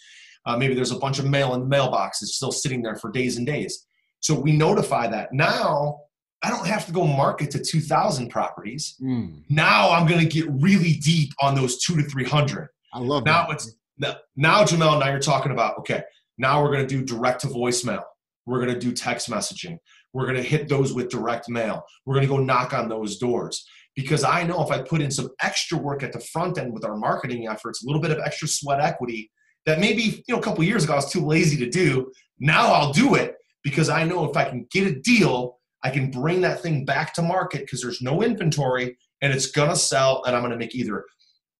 [0.46, 3.12] uh, maybe there's a bunch of mail in the mailbox it's still sitting there for
[3.12, 3.88] days and days
[4.20, 6.00] so we notify that now
[6.44, 8.96] I don't have to go market to 2,000 properties.
[9.00, 9.44] Mm.
[9.50, 12.68] Now I'm going to get really deep on those two to 300.
[12.94, 13.54] I love now that.
[13.54, 15.00] It's now, now, Jamel.
[15.00, 16.02] Now you're talking about okay.
[16.42, 18.02] Now we're going to do direct to voicemail.
[18.48, 19.78] We're going to do text messaging.
[20.12, 21.84] We're going to hit those with direct mail.
[22.06, 23.64] We're going to go knock on those doors
[23.96, 26.84] because I know if I put in some extra work at the front end with
[26.84, 29.32] our marketing efforts, a little bit of extra sweat equity
[29.68, 32.12] that maybe you know a couple years ago I was too lazy to do.
[32.40, 36.10] Now I'll do it because I know if I can get a deal, I can
[36.10, 40.36] bring that thing back to market because there's no inventory and it's gonna sell, and
[40.36, 41.06] I'm gonna make either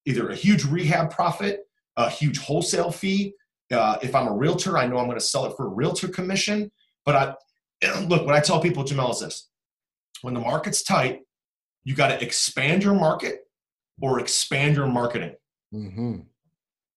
[0.08, 1.60] either a huge rehab profit,
[1.98, 3.36] a huge wholesale fee.
[3.72, 6.72] Uh, if I'm a realtor, I know I'm gonna sell it for a realtor commission.
[7.06, 7.38] But
[7.84, 9.50] I look, what I tell people, Jamel, is this:
[10.22, 11.22] when the market's tight,
[11.84, 13.48] you got to expand your market
[14.02, 15.36] or expand your marketing.
[15.74, 16.22] Mm-hmm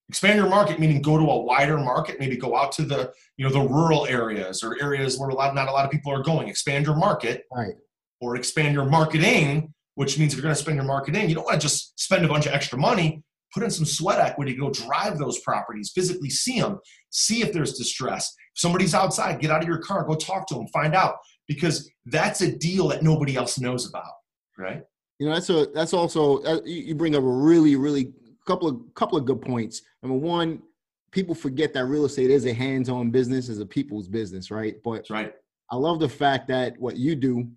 [0.08, 3.44] expand your market meaning go to a wider market maybe go out to the you
[3.44, 6.22] know the rural areas or areas where a lot not a lot of people are
[6.22, 7.74] going expand your market right
[8.20, 11.44] or expand your marketing which means if you're going to spend your marketing you don't
[11.44, 13.22] want to just spend a bunch of extra money
[13.54, 16.78] put in some sweat equity go drive those properties physically see them
[17.10, 20.54] see if there's distress if somebody's outside get out of your car go talk to
[20.54, 21.16] them find out
[21.48, 24.12] because that's a deal that nobody else knows about
[24.58, 24.82] right
[25.18, 28.12] you know that's a that's also uh, you bring up a really really
[28.46, 29.82] couple of couple of good points.
[30.02, 30.62] Number one,
[31.10, 34.76] people forget that real estate is a hands-on business, is a people's business, right?
[34.84, 35.32] But That's right.
[35.70, 37.48] I love the fact that what you do,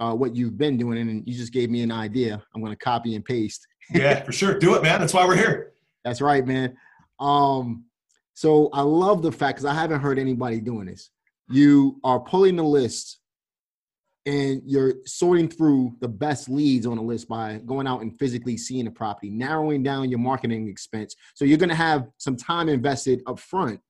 [0.00, 2.42] uh, what you've been doing, and you just gave me an idea.
[2.54, 3.66] I'm going to copy and paste.
[3.90, 4.58] Yeah, for sure.
[4.58, 5.00] Do it, man.
[5.00, 5.72] That's why we're here.
[6.04, 6.76] That's right, man.
[7.18, 7.84] Um,
[8.34, 11.10] so I love the fact because I haven't heard anybody doing this.
[11.48, 13.18] You are pulling the list
[14.24, 18.56] and you're sorting through the best leads on a list by going out and physically
[18.56, 21.16] seeing the property, narrowing down your marketing expense.
[21.34, 23.80] So you're going to have some time invested up front,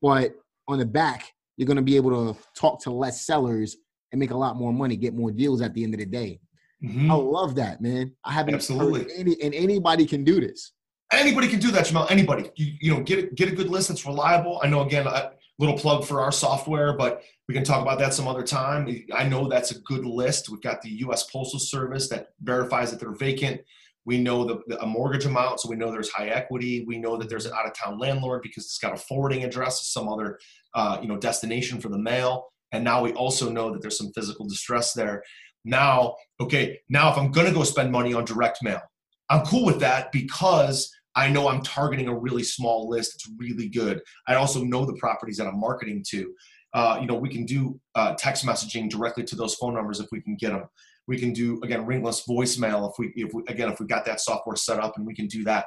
[0.00, 0.34] but
[0.68, 3.76] on the back, you're going to be able to talk to less sellers
[4.12, 6.38] and make a lot more money, get more deals at the end of the day.
[6.82, 7.10] Mm-hmm.
[7.10, 8.12] I love that, man.
[8.24, 10.72] I haven't absolutely any, and anybody can do this.
[11.12, 12.06] Anybody can do that, Jamal.
[12.10, 14.60] Anybody, you, you know, get a, get a good list that's reliable.
[14.64, 18.14] I know again, a little plug for our software, but we can talk about that
[18.14, 19.04] some other time.
[19.14, 20.48] I know that's a good list.
[20.48, 21.24] We've got the U.S.
[21.30, 23.60] Postal Service that verifies that they're vacant.
[24.04, 26.84] We know the, the, a mortgage amount, so we know there's high equity.
[26.86, 30.40] We know that there's an out-of-town landlord because it's got a forwarding address, some other
[30.74, 32.48] uh, you know destination for the mail.
[32.72, 35.22] And now we also know that there's some physical distress there.
[35.64, 38.80] Now, okay, now if I'm going to go spend money on direct mail,
[39.28, 43.14] I'm cool with that because I know I'm targeting a really small list.
[43.14, 44.00] It's really good.
[44.26, 46.34] I also know the properties that I'm marketing to.
[46.74, 50.06] Uh, you know, we can do uh, text messaging directly to those phone numbers if
[50.10, 50.64] we can get them.
[51.06, 54.20] We can do again ringless voicemail if we, if we again if we got that
[54.20, 55.66] software set up and we can do that.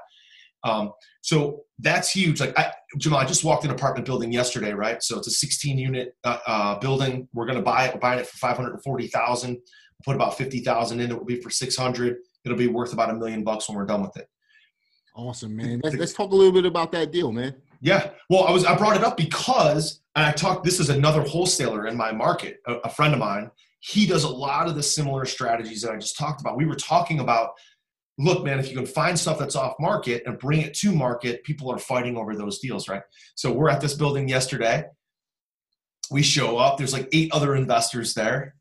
[0.64, 2.40] Um, so that's huge.
[2.40, 5.02] Like I, Jamal, I just walked an apartment building yesterday, right?
[5.04, 7.30] So it's a 16 unit uh, uh, building.
[7.34, 7.94] We're going to buy it.
[7.94, 9.58] We're buying it for 540,000.
[10.04, 11.12] Put about 50,000 in.
[11.12, 12.18] It will be for 600.
[12.44, 14.28] It'll be worth about a million bucks when we're done with it.
[15.16, 15.82] Awesome, man.
[15.84, 17.56] Let's, let's talk a little bit about that deal, man.
[17.82, 18.12] Yeah.
[18.30, 20.64] Well, I was I brought it up because and I talked.
[20.64, 23.50] This is another wholesaler in my market, a, a friend of mine.
[23.80, 26.58] He does a lot of the similar strategies that I just talked about.
[26.58, 27.52] We were talking about
[28.18, 31.44] look, man, if you can find stuff that's off market and bring it to market,
[31.44, 33.02] people are fighting over those deals, right?
[33.36, 34.86] So we're at this building yesterday.
[36.12, 38.56] We show up, there's like eight other investors there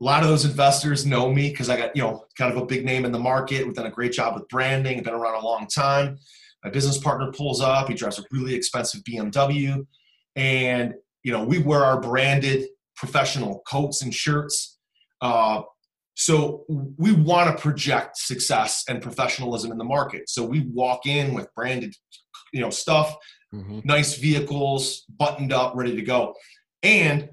[0.00, 2.66] a lot of those investors know me because I got, you know, kind of a
[2.66, 3.64] big name in the market.
[3.64, 6.18] We've done a great job with branding, I've been around a long time.
[6.64, 9.86] My business partner pulls up, he drives a really expensive BMW.
[10.34, 14.78] And, you know, we wear our branded professional coats and shirts.
[15.20, 15.62] Uh,
[16.14, 20.28] so we want to project success and professionalism in the market.
[20.28, 21.94] So we walk in with branded,
[22.52, 23.14] you know, stuff,
[23.54, 23.80] mm-hmm.
[23.84, 26.34] nice vehicles, buttoned up, ready to go.
[26.82, 27.30] And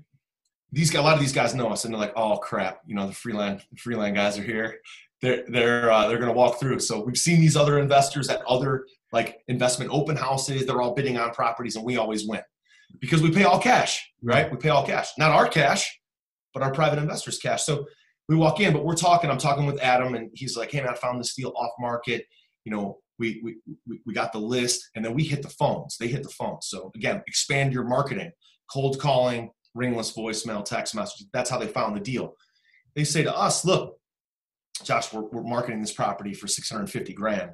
[0.72, 3.08] these a lot of these guys know us and they're like, oh crap, you know,
[3.08, 4.80] the freeland freeland guys are here.
[5.22, 6.80] They're they're uh, they're gonna walk through.
[6.80, 10.66] So we've seen these other investors at other like investment open houses.
[10.66, 12.42] They're all bidding on properties, and we always win
[13.00, 14.50] because we pay all cash, right?
[14.50, 16.00] We pay all cash, not our cash,
[16.54, 17.64] but our private investors' cash.
[17.64, 17.86] So
[18.28, 19.30] we walk in, but we're talking.
[19.30, 22.26] I'm talking with Adam, and he's like, "Hey, man, I found this deal off market.
[22.64, 25.98] You know, we we we got the list, and then we hit the phones.
[25.98, 26.68] They hit the phones.
[26.68, 28.32] So again, expand your marketing,
[28.72, 31.28] cold calling, ringless voicemail, text message.
[31.34, 32.36] That's how they found the deal.
[32.96, 33.98] They say to us, look,
[34.84, 37.52] Josh, we're, we're marketing this property for 650 grand.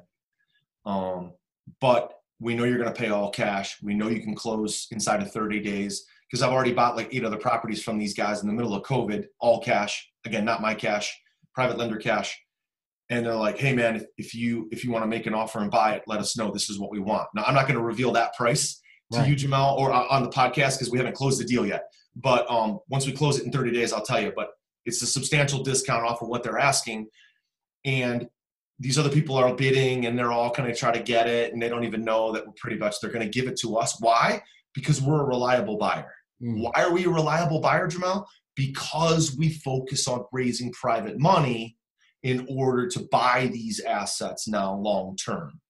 [0.84, 1.32] Um,
[1.80, 3.76] but we know you're going to pay all cash.
[3.82, 7.24] We know you can close inside of 30 days because I've already bought like eight
[7.24, 10.10] other properties from these guys in the middle of COVID, all cash.
[10.24, 11.16] Again, not my cash,
[11.54, 12.38] private lender cash.
[13.10, 15.60] And they're like, "Hey, man, if, if you if you want to make an offer
[15.60, 16.50] and buy it, let us know.
[16.50, 19.28] This is what we want." Now, I'm not going to reveal that price to right.
[19.28, 21.84] you, Jamal, or on the podcast because we haven't closed the deal yet.
[22.20, 24.32] But um, once we close it in 30 days, I'll tell you.
[24.34, 24.50] But
[24.84, 27.06] it's a substantial discount off of what they're asking,
[27.84, 28.28] and
[28.80, 31.62] these other people are bidding, and they're all kind of try to get it, and
[31.62, 33.96] they don't even know that we're pretty much they're going to give it to us.
[34.00, 34.42] Why?
[34.74, 36.12] Because we're a reliable buyer.
[36.42, 36.62] Mm.
[36.62, 38.28] Why are we a reliable buyer, Jamal?
[38.56, 41.76] Because we focus on raising private money
[42.22, 45.60] in order to buy these assets now long term.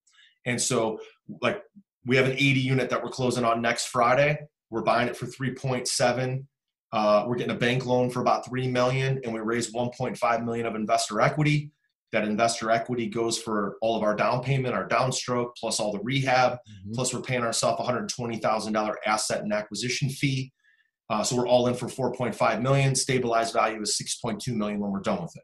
[0.47, 0.99] And so,
[1.43, 1.63] like,
[2.07, 4.39] we have an 80 unit that we're closing on next Friday.
[4.71, 6.45] We're buying it for 3.7.
[6.93, 10.67] Uh, we're getting a bank loan for about 3 million, and we raise 1.5 million
[10.67, 11.71] of investor equity.
[12.13, 16.01] That investor equity goes for all of our down payment, our downstroke, plus all the
[16.01, 16.53] rehab.
[16.53, 16.93] Mm-hmm.
[16.93, 20.53] Plus, we're paying ourselves $120,000 asset and acquisition fee.
[21.11, 22.95] Uh, so we're all in for 4.5 million.
[22.95, 25.43] Stabilized value is 6.2 million when we're done with it.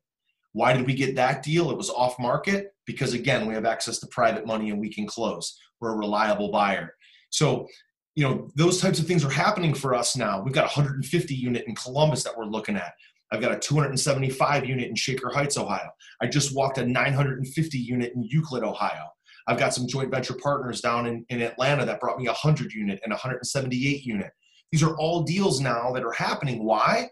[0.53, 1.71] Why did we get that deal?
[1.71, 5.07] It was off market because again, we have access to private money and we can
[5.07, 5.59] close.
[5.81, 6.95] We're a reliable buyer.
[7.31, 7.67] So,
[8.15, 10.41] you know, those types of things are happening for us now.
[10.41, 12.93] We've got a 150 unit in Columbus that we're looking at.
[13.33, 15.91] I've got a 275 unit in Shaker Heights, Ohio.
[16.21, 19.09] I just walked a 950 unit in Euclid, Ohio.
[19.47, 22.73] I've got some joint venture partners down in, in Atlanta that brought me a 100
[22.73, 24.31] unit and a 178 unit.
[24.71, 26.65] These are all deals now that are happening.
[26.65, 27.09] Why?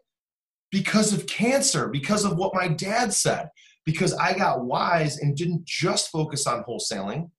[0.72, 3.50] because of cancer, because of what my dad said,
[3.84, 7.30] because I got wise and didn't just focus on wholesaling,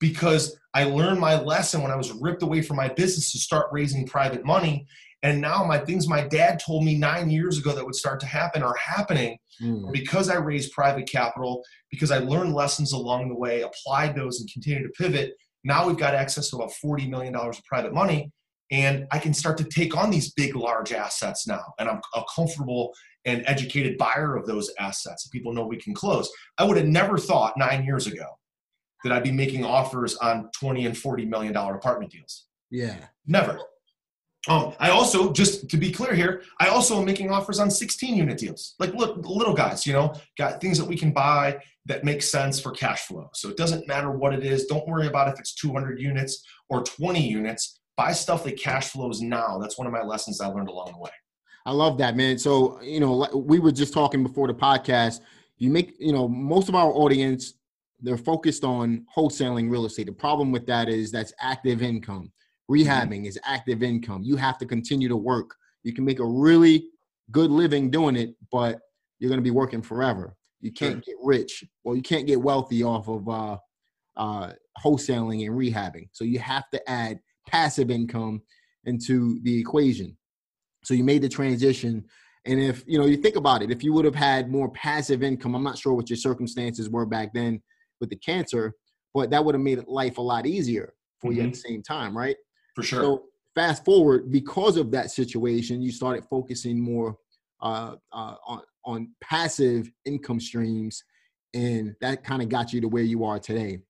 [0.00, 3.68] because I learned my lesson when I was ripped away from my business to start
[3.72, 4.86] raising private money.
[5.22, 8.26] And now my things my dad told me nine years ago that would start to
[8.26, 9.90] happen are happening mm.
[9.92, 14.52] because I raised private capital, because I learned lessons along the way, applied those, and
[14.52, 15.32] continue to pivot.
[15.64, 18.30] Now we've got access to about $40 million of private money
[18.70, 21.62] and I can start to take on these big, large assets now.
[21.78, 22.92] And I'm a comfortable
[23.24, 25.28] and educated buyer of those assets.
[25.28, 26.30] People know we can close.
[26.58, 28.26] I would have never thought nine years ago
[29.04, 32.46] that I'd be making offers on 20 and 40 million dollar apartment deals.
[32.70, 32.96] Yeah.
[33.26, 33.58] Never.
[34.48, 38.14] Um, I also, just to be clear here, I also am making offers on 16
[38.14, 42.04] unit deals, like look, little guys, you know, got things that we can buy that
[42.04, 43.28] make sense for cash flow.
[43.34, 44.66] So it doesn't matter what it is.
[44.66, 49.20] Don't worry about if it's 200 units or 20 units buy stuff that cash flows
[49.20, 49.58] now.
[49.58, 51.10] That's one of my lessons I learned along the way.
[51.64, 52.38] I love that, man.
[52.38, 55.20] So, you know, we were just talking before the podcast.
[55.58, 57.54] You make, you know, most of our audience,
[58.00, 60.06] they're focused on wholesaling real estate.
[60.06, 62.32] The problem with that is that's active income.
[62.70, 63.26] Rehabbing mm-hmm.
[63.26, 64.22] is active income.
[64.22, 65.54] You have to continue to work.
[65.82, 66.88] You can make a really
[67.30, 68.80] good living doing it, but
[69.18, 70.36] you're going to be working forever.
[70.60, 71.14] You can't sure.
[71.14, 71.64] get rich.
[71.84, 73.56] Well, you can't get wealthy off of uh,
[74.16, 76.08] uh, wholesaling and rehabbing.
[76.12, 78.42] So you have to add passive income
[78.84, 80.16] into the equation.
[80.84, 82.04] So you made the transition.
[82.44, 85.22] And if you know, you think about it, if you would have had more passive
[85.22, 87.62] income, I'm not sure what your circumstances were back then
[88.00, 88.74] with the cancer,
[89.14, 91.40] but that would have made life a lot easier for mm-hmm.
[91.40, 92.36] you at the same time, right?
[92.74, 93.00] For sure.
[93.00, 97.16] So fast forward, because of that situation, you started focusing more
[97.60, 101.02] uh, uh, on on passive income streams,
[101.54, 103.80] and that kind of got you to where you are today.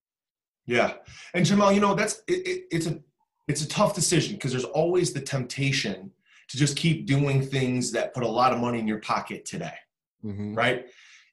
[0.66, 0.94] Yeah,
[1.34, 2.98] and Jamal, you know that's it, it, it's a
[3.48, 6.10] it's a tough decision because there's always the temptation
[6.48, 9.74] to just keep doing things that put a lot of money in your pocket today
[10.24, 10.54] mm-hmm.
[10.54, 10.86] right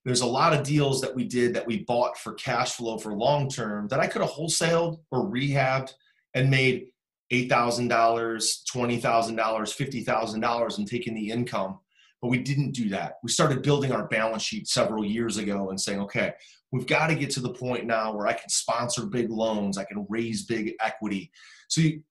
[0.05, 3.13] there's a lot of deals that we did that we bought for cash flow for
[3.13, 5.93] long term that i could have wholesaled or rehabbed
[6.33, 6.87] and made
[7.31, 11.79] $8000 $20000 $50000 and taken the income
[12.21, 13.15] but we didn't do that.
[13.21, 16.33] We started building our balance sheet several years ago and saying okay
[16.71, 19.83] we've got to get to the point now where i can sponsor big loans i
[19.83, 21.31] can raise big equity.
[21.67, 22.01] So, you,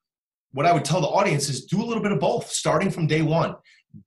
[0.51, 3.07] what I would tell the audience is do a little bit of both, starting from
[3.07, 3.55] day one.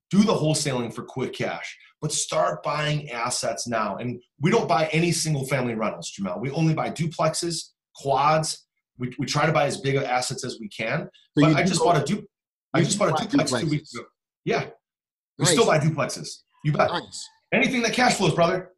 [0.09, 3.97] Do the wholesaling for quick cash, but start buying assets now.
[3.97, 6.39] And we don't buy any single family rentals, Jamal.
[6.39, 8.65] We only buy duplexes, quads.
[8.97, 11.09] We, we try to buy as big of assets as we can.
[11.37, 12.25] So but I just bought a du-
[12.73, 13.61] I just bought a duplex duplexes.
[13.61, 14.05] two weeks ago.
[14.45, 14.65] Yeah.
[15.37, 15.51] We nice.
[15.51, 16.29] still buy duplexes.
[16.63, 16.91] You bet.
[16.91, 17.27] Nice.
[17.53, 18.71] Anything that cash flows, brother.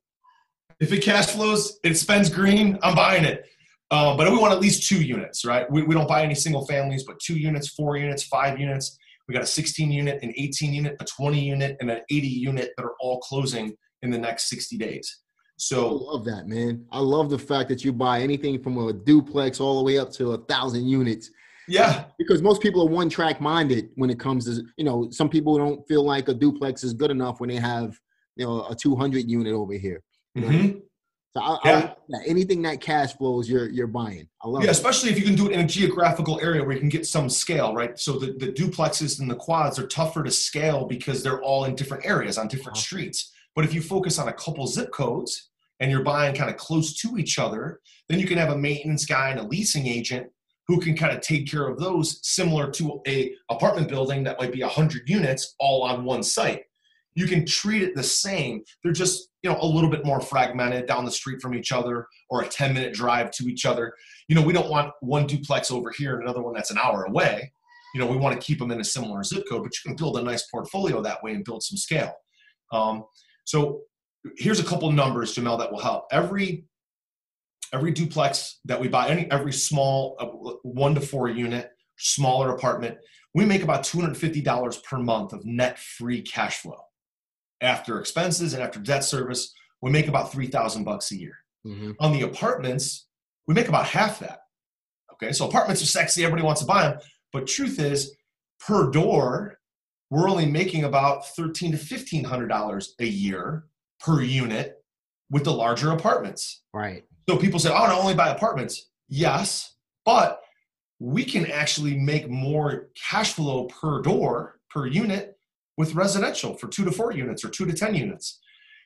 [0.80, 3.46] If it cash flows, it spends green, I'm buying it.
[3.92, 5.70] Um, but we want at least two units, right?
[5.70, 8.98] We, we don't buy any single families, but two units, four units, five units.
[9.30, 12.72] We got a 16 unit, an 18 unit, a 20 unit, and an 80 unit
[12.76, 15.22] that are all closing in the next 60 days.
[15.58, 16.84] So I love that, man.
[16.92, 20.12] I love the fact that you buy anything from a duplex all the way up
[20.14, 21.30] to a thousand units.
[21.68, 22.06] Yeah.
[22.18, 25.60] Because most people are one track minded when it comes to, you know, some people
[25.60, 27.96] don't feel like a duplex is good enough when they have,
[28.36, 30.02] you know, a 200 unit over here.
[30.36, 30.82] Mhm.
[31.36, 31.94] So I, Yeah.
[32.16, 34.28] I, anything that cash flows, you're you're buying.
[34.44, 34.72] I love Yeah, it.
[34.72, 37.30] especially if you can do it in a geographical area where you can get some
[37.30, 37.98] scale, right?
[38.00, 41.76] So the, the duplexes and the quads are tougher to scale because they're all in
[41.76, 42.82] different areas on different Uh-huh.
[42.84, 43.32] streets.
[43.56, 45.50] But if you focus on a couple zip codes
[45.80, 49.06] and you're buying kind of close to each other, then you can have a maintenance
[49.06, 50.28] guy and a leasing agent
[50.68, 54.52] who can kind of take care of those similar to a apartment building that might
[54.52, 56.64] be 100 units all on one site.
[57.16, 58.64] You can treat it the same.
[58.84, 62.08] They're just, you know, a little bit more fragmented down the street from each other
[62.30, 63.94] or a 10 minute drive to each other
[64.30, 67.04] you know, we don't want one duplex over here and another one that's an hour
[67.06, 67.52] away.
[67.96, 69.96] You know, we want to keep them in a similar zip code, but you can
[69.96, 72.14] build a nice portfolio that way and build some scale.
[72.72, 73.04] Um,
[73.46, 73.82] so
[74.38, 76.06] here's a couple numbers, Jamel, that will help.
[76.12, 76.66] Every
[77.74, 80.28] every duplex that we buy, any every small uh,
[80.62, 83.00] one to four unit, smaller apartment,
[83.34, 86.78] we make about two hundred fifty dollars per month of net free cash flow
[87.62, 89.54] after expenses and after debt service.
[89.82, 91.36] We make about three thousand bucks a year
[91.66, 91.96] Mhm.
[92.00, 93.08] on the apartments,
[93.48, 94.42] we make about half that.
[95.14, 97.00] Okay, so apartments are sexy, everybody wants to buy them.
[97.34, 98.16] But truth is,
[98.60, 99.60] per door,
[100.10, 103.68] we're only making about thirteen to fifteen hundred dollars a year
[104.00, 104.84] per unit
[105.30, 106.62] with the larger apartments.
[106.74, 107.06] Right.
[107.30, 110.42] So people say, "Oh, I only buy apartments." Yes, but
[111.00, 115.39] we can actually make more cash flow per door per unit
[115.80, 118.40] with residential for two to four units or two to ten units.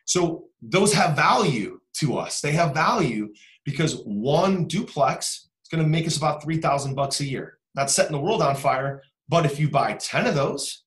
[0.06, 2.40] So those have value to us.
[2.40, 3.34] They have value
[3.66, 7.58] because one duplex is going to make us about three thousand bucks a year.
[7.74, 10.84] Not setting the world on fire, but if you buy ten of those,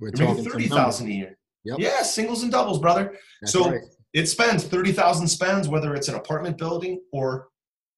[0.00, 0.76] We're talking some thirty numbers.
[0.78, 1.38] thousand a year.
[1.64, 1.78] Yep.
[1.78, 3.16] Yeah, singles and doubles, brother.
[3.40, 3.80] That's so right.
[4.14, 7.48] it spends thirty thousand spends whether it's an apartment building or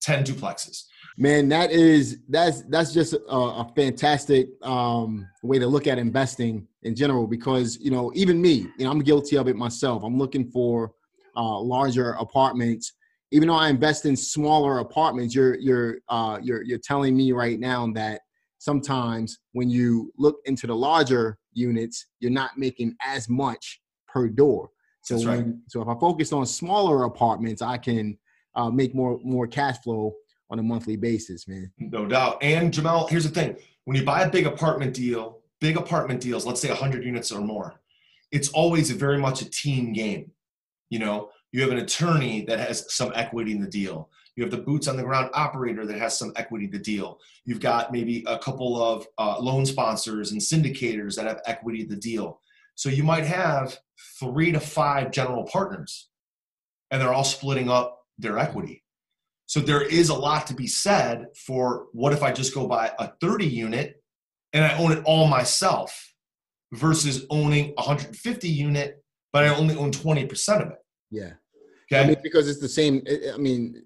[0.03, 0.84] ten duplexes.
[1.20, 6.68] Man, that is that's that's just a, a fantastic um, way to look at investing
[6.84, 10.04] in general because you know even me, you know, I'm guilty of it myself.
[10.04, 10.92] I'm looking for
[11.36, 12.92] uh, larger apartments,
[13.32, 15.34] even though I invest in smaller apartments.
[15.34, 18.20] You're you're uh, you're you're telling me right now that
[18.58, 24.70] sometimes when you look into the larger units, you're not making as much per door.
[25.02, 25.46] So That's right.
[25.66, 28.16] so if I focus on smaller apartments, I can
[28.54, 30.14] uh, make more more cash flow
[30.51, 31.70] on a monthly basis, man.
[31.78, 32.42] No doubt.
[32.42, 36.46] And Jamal, here's the thing: when you buy a big apartment deal, big apartment deals,
[36.46, 37.80] let's say 100 units or more,
[38.30, 40.30] it's always very much a team game.
[40.90, 44.11] You know, you have an attorney that has some equity in the deal.
[44.36, 47.18] You have the boots on the ground operator that has some equity in the deal.
[47.44, 51.88] You've got maybe a couple of uh, loan sponsors and syndicators that have equity in
[51.88, 52.40] the deal.
[52.76, 53.76] So you might have
[54.20, 56.09] three to five general partners,
[56.90, 58.84] and they're all splitting up their equity.
[59.49, 62.92] So there is a lot to be said for what if I just go buy
[62.99, 64.03] a 30 unit
[64.53, 66.12] and I own it all myself
[66.72, 70.78] versus owning a 150 unit, but I only own 20% of it.
[71.11, 71.32] Yeah.
[71.90, 72.05] Okay.
[72.05, 73.03] I mean, because it's the same.
[73.34, 73.82] I- mean,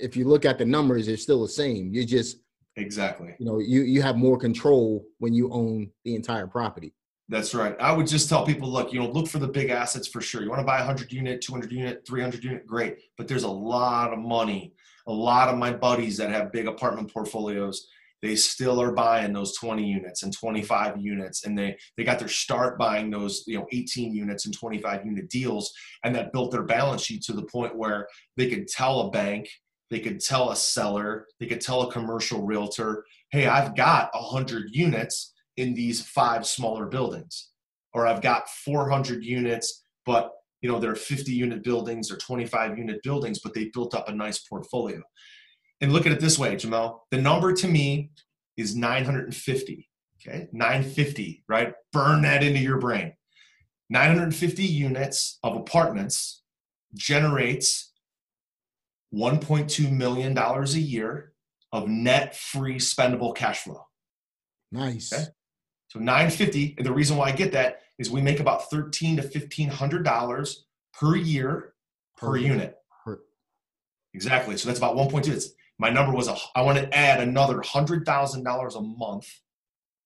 [0.00, 1.92] if you look at the numbers, it's still the same.
[1.92, 2.38] You just,
[2.76, 3.34] exactly.
[3.38, 6.94] you know, you you have more control when you own the entire property.
[7.28, 7.76] That's right.
[7.78, 10.42] I would just tell people, look, you know, look for the big assets for sure.
[10.42, 12.96] You want to buy a 100 unit, 200 unit, 300 unit, great.
[13.18, 14.72] But there's a lot of money.
[15.06, 17.88] A lot of my buddies that have big apartment portfolios,
[18.20, 22.28] they still are buying those 20 units and 25 units, and they they got their
[22.28, 25.72] start buying those, you know, 18 units and 25 unit deals,
[26.04, 29.48] and that built their balance sheet to the point where they could tell a bank,
[29.90, 34.68] they could tell a seller, they could tell a commercial realtor, hey, I've got 100
[34.72, 37.50] units in these five smaller buildings
[37.92, 40.32] or i've got 400 units but
[40.62, 44.14] you know they're 50 unit buildings or 25 unit buildings but they built up a
[44.14, 45.02] nice portfolio.
[45.80, 48.10] And look at it this way jamel the number to me
[48.56, 49.88] is 950
[50.26, 50.48] okay?
[50.52, 51.74] 950 right?
[51.92, 53.12] Burn that into your brain.
[53.90, 56.42] 950 units of apartments
[56.94, 57.92] generates
[59.14, 61.32] 1.2 million dollars a year
[61.72, 63.82] of net free spendable cash flow.
[64.70, 65.12] Nice.
[65.12, 65.24] Okay.
[65.88, 69.22] so 950, and the reason why I get that is we make about 13 to
[69.22, 70.64] 1500 dollars
[70.98, 71.74] per year
[72.16, 72.76] per Per unit.
[73.04, 73.20] Per-
[74.14, 74.56] Exactly.
[74.56, 75.28] So that's about 1.2.
[75.28, 79.28] It's my number was a I want to add another hundred thousand dollars a month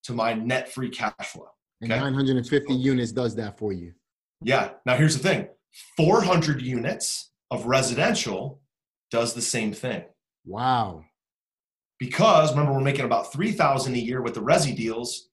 [0.05, 1.49] to my net free cash flow.
[1.81, 2.01] And Okay.
[2.01, 3.93] 950 units does that for you.
[4.43, 4.71] Yeah.
[4.87, 5.49] Now here's the thing:
[5.97, 8.61] 400 units of residential
[9.11, 10.05] does the same thing.
[10.45, 11.05] Wow.
[11.99, 15.29] because remember we're making about 3000 a year with the resi deals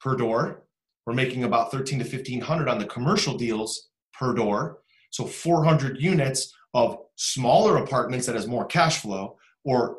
[0.00, 0.63] per door
[1.06, 4.78] we're making about 13 to 1500 on the commercial deals per door
[5.10, 9.98] so 400 units of smaller apartments that has more cash flow or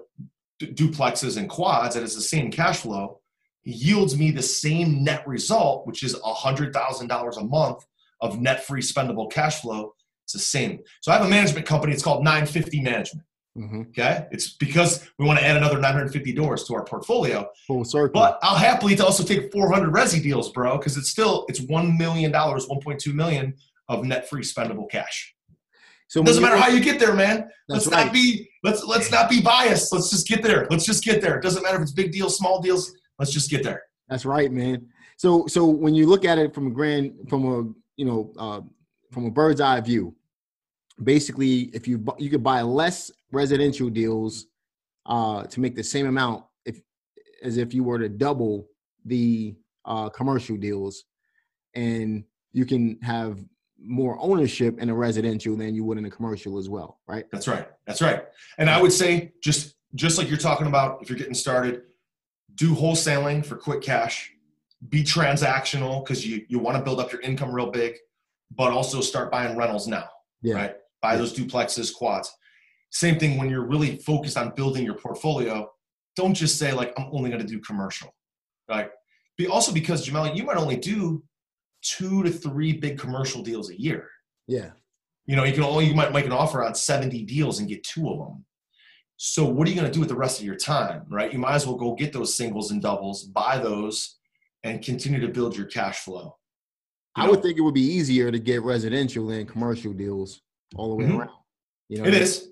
[0.62, 3.20] duplexes and quads that is the same cash flow
[3.66, 7.86] yields me the same net result, which is $100,000 a month
[8.22, 9.94] of net free spendable cash flow.
[10.24, 10.80] It's the same.
[11.02, 11.94] So I have a management company.
[11.94, 13.26] It's called 950 Management.
[13.58, 13.82] Mm-hmm.
[13.90, 14.28] Okay.
[14.32, 17.48] It's because we want to add another 950 doors to our portfolio.
[17.68, 18.20] Full circle.
[18.20, 22.32] But I'll happily also take 400 resi deals, bro, because it's still, it's $1 million,
[22.32, 23.56] 1.2 million
[23.88, 25.36] of net free spendable cash.
[26.08, 27.50] So it doesn't matter how you get there, man.
[27.68, 28.06] Let's right.
[28.06, 29.92] not be let's let's not be biased.
[29.92, 30.68] Let's just get there.
[30.70, 31.38] Let's just get there.
[31.38, 32.94] It doesn't matter if it's big deals, small deals.
[33.18, 33.84] Let's just get there.
[34.08, 34.88] That's right, man.
[35.18, 38.62] So so when you look at it from a grand from a you know uh,
[39.12, 40.16] from a bird's eye view,
[41.04, 44.48] basically if you you could buy less residential deals
[45.06, 46.82] uh, to make the same amount if
[47.44, 48.68] as if you were to double
[49.04, 49.56] the
[49.86, 51.04] uh, commercial deals,
[51.76, 52.24] and
[52.54, 53.44] you can have
[53.78, 57.26] more ownership in a residential than you would in a commercial as well, right?
[57.32, 57.68] That's right.
[57.86, 58.24] That's right.
[58.58, 61.84] And I would say just just like you're talking about, if you're getting started,
[62.56, 64.32] do wholesaling for quick cash.
[64.90, 67.96] Be transactional because you you want to build up your income real big,
[68.52, 70.08] but also start buying rentals now.
[70.42, 70.56] Yeah.
[70.56, 70.76] Right.
[71.02, 71.18] Buy yeah.
[71.18, 72.32] those duplexes, quads.
[72.96, 75.70] Same thing when you're really focused on building your portfolio.
[76.16, 78.16] Don't just say like I'm only going to do commercial,
[78.70, 78.90] right?
[79.38, 81.22] Be also because Jamal, you might only do
[81.82, 84.08] two to three big commercial deals a year.
[84.48, 84.70] Yeah.
[85.26, 87.84] You know, you can only you might make an offer on 70 deals and get
[87.84, 88.46] two of them.
[89.18, 91.34] So what are you going to do with the rest of your time, right?
[91.34, 94.20] You might as well go get those singles and doubles, buy those,
[94.64, 96.38] and continue to build your cash flow.
[97.18, 97.32] You I know?
[97.32, 100.42] would think it would be easier to get residential than commercial deals
[100.78, 101.18] all the way mm-hmm.
[101.18, 101.32] around.
[101.90, 102.52] You know, it is,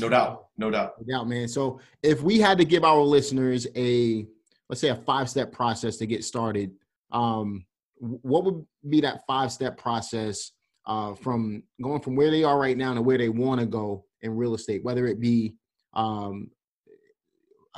[0.00, 1.48] no doubt, no doubt, no doubt, man.
[1.48, 4.26] So if we had to give our listeners a
[4.68, 6.72] let's say a five step process to get started,
[7.12, 7.64] um,
[7.98, 10.52] what would be that five step process
[10.86, 14.04] uh, from going from where they are right now to where they want to go
[14.22, 15.54] in real estate, whether it be
[15.94, 16.50] um,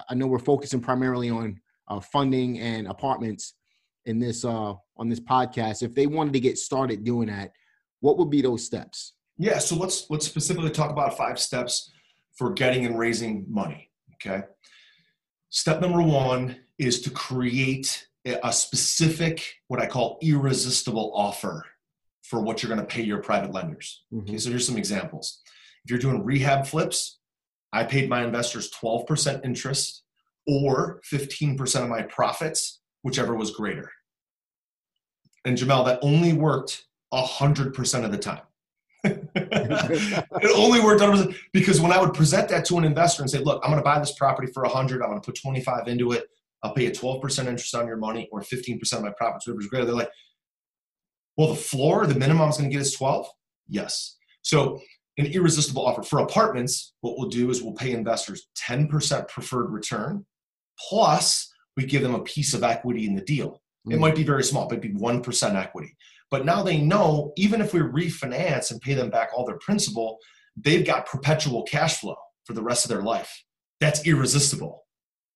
[0.08, 3.54] I know we're focusing primarily on uh, funding and apartments
[4.04, 5.82] in this uh, on this podcast.
[5.82, 7.52] If they wanted to get started doing that,
[8.00, 9.14] what would be those steps?
[9.38, 11.92] Yeah, so let's let's specifically talk about five steps
[12.36, 13.90] for getting and raising money.
[14.14, 14.44] Okay.
[15.50, 21.64] Step number one is to create a specific, what I call irresistible offer
[22.22, 24.04] for what you're going to pay your private lenders.
[24.12, 24.30] Mm-hmm.
[24.30, 25.40] Okay, so here's some examples.
[25.84, 27.20] If you're doing rehab flips,
[27.72, 30.02] I paid my investors 12% interest
[30.46, 33.90] or 15% of my profits, whichever was greater.
[35.44, 38.40] And Jamel, that only worked 100% of the time.
[39.34, 43.38] it only worked 100% because when I would present that to an investor and say,
[43.38, 46.12] look, I'm going to buy this property for 100, I'm going to put 25 into
[46.12, 46.24] it.
[46.62, 49.84] I'll pay a 12% interest on your money or 15% of my profits, whatever's greater.
[49.84, 50.10] They're like,
[51.36, 53.28] well, the floor, the minimum is going to get is 12?
[53.68, 54.16] Yes.
[54.42, 54.80] So
[55.18, 60.24] an irresistible offer for apartments, what we'll do is we'll pay investors 10% preferred return,
[60.88, 63.62] plus we give them a piece of equity in the deal.
[63.88, 64.00] It mm.
[64.00, 65.96] might be very small, but it might be 1% equity.
[66.30, 70.18] But now they know even if we refinance and pay them back all their principal,
[70.56, 73.44] they've got perpetual cash flow for the rest of their life.
[73.80, 74.84] That's irresistible,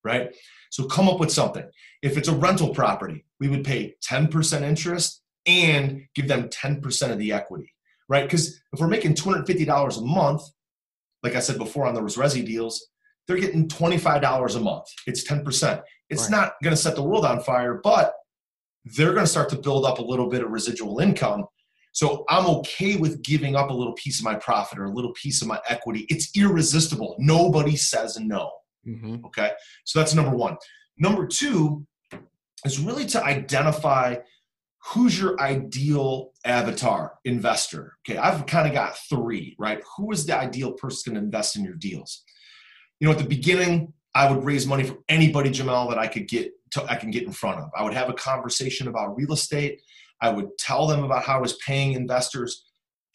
[0.04, 0.34] right?
[0.70, 1.68] So come up with something.
[2.02, 7.18] If it's a rental property, we would pay 10% interest and give them 10% of
[7.18, 7.72] the equity,
[8.08, 8.24] right?
[8.24, 10.42] Because if we're making $250 a month,
[11.22, 12.88] like I said before on those Resi deals,
[13.26, 14.86] they're getting $25 a month.
[15.06, 15.82] It's 10%.
[16.08, 16.30] It's right.
[16.30, 18.14] not going to set the world on fire, but
[18.84, 21.44] they're going to start to build up a little bit of residual income.
[21.92, 25.12] So I'm okay with giving up a little piece of my profit or a little
[25.12, 26.06] piece of my equity.
[26.08, 27.16] It's irresistible.
[27.18, 28.50] Nobody says no.
[28.86, 29.24] Mm-hmm.
[29.26, 29.50] Okay.
[29.84, 30.56] So that's number one.
[30.98, 31.86] Number two
[32.64, 34.16] is really to identify
[34.92, 37.96] who's your ideal avatar investor.
[38.08, 38.18] Okay.
[38.18, 39.82] I've kind of got three, right?
[39.96, 42.22] Who is the ideal person to invest in your deals?
[42.98, 46.28] You know, at the beginning, I would raise money from anybody, Jamal, that I could
[46.28, 47.70] get to, I can get in front of.
[47.76, 49.80] I would have a conversation about real estate.
[50.20, 52.64] I would tell them about how I was paying investors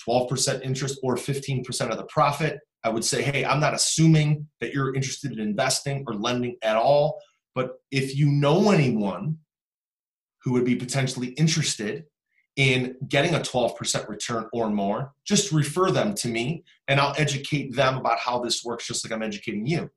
[0.07, 2.59] 12% interest or 15% of the profit.
[2.83, 6.75] I would say, hey, I'm not assuming that you're interested in investing or lending at
[6.75, 7.19] all.
[7.55, 9.39] But if you know anyone
[10.43, 12.05] who would be potentially interested
[12.55, 17.75] in getting a 12% return or more, just refer them to me and I'll educate
[17.75, 19.89] them about how this works, just like I'm educating you.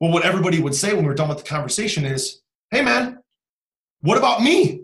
[0.00, 2.41] Well, what everybody would say when we're done with the conversation is,
[2.72, 3.18] hey, man,
[4.00, 4.80] what about me?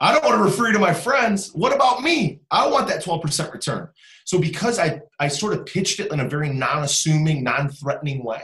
[0.00, 1.50] I don't want to refer you to my friends.
[1.54, 2.40] What about me?
[2.50, 3.88] I want that 12% return.
[4.26, 8.42] So because I, I sort of pitched it in a very non-assuming, non-threatening way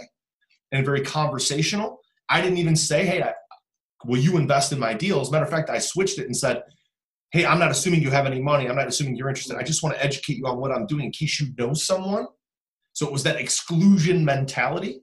[0.72, 3.34] and very conversational, I didn't even say, hey, I,
[4.04, 5.20] will you invest in my deal?
[5.20, 6.62] As a matter of fact, I switched it and said,
[7.32, 8.68] hey, I'm not assuming you have any money.
[8.68, 9.56] I'm not assuming you're interested.
[9.56, 12.26] I just want to educate you on what I'm doing in case you know someone.
[12.92, 15.00] So it was that exclusion mentality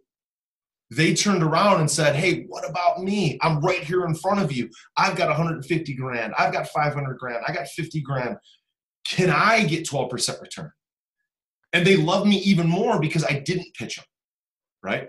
[0.92, 3.40] They turned around and said, Hey, what about me?
[3.42, 4.70] I'm right here in front of you.
[4.98, 6.34] I've got 150 grand.
[6.38, 7.44] I've got 500 grand.
[7.48, 8.36] I got 50 grand.
[9.08, 10.72] Can I get 12% return?
[11.74, 14.06] And they love me even more because I didn't pitch them,
[14.84, 15.08] right?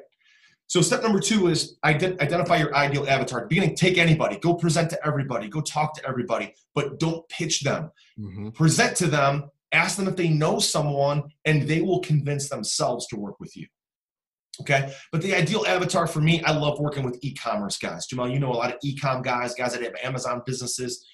[0.68, 3.46] So step number two is identify your ideal avatar.
[3.46, 7.90] Beginning, take anybody, go present to everybody, go talk to everybody, but don't pitch them.
[8.18, 8.50] Mm-hmm.
[8.50, 13.16] Present to them, ask them if they know someone, and they will convince themselves to
[13.16, 13.66] work with you.
[14.60, 18.06] Okay, but the ideal avatar for me, I love working with e-commerce guys.
[18.06, 21.06] Jamal, you know a lot of e-com guys, guys that have Amazon businesses.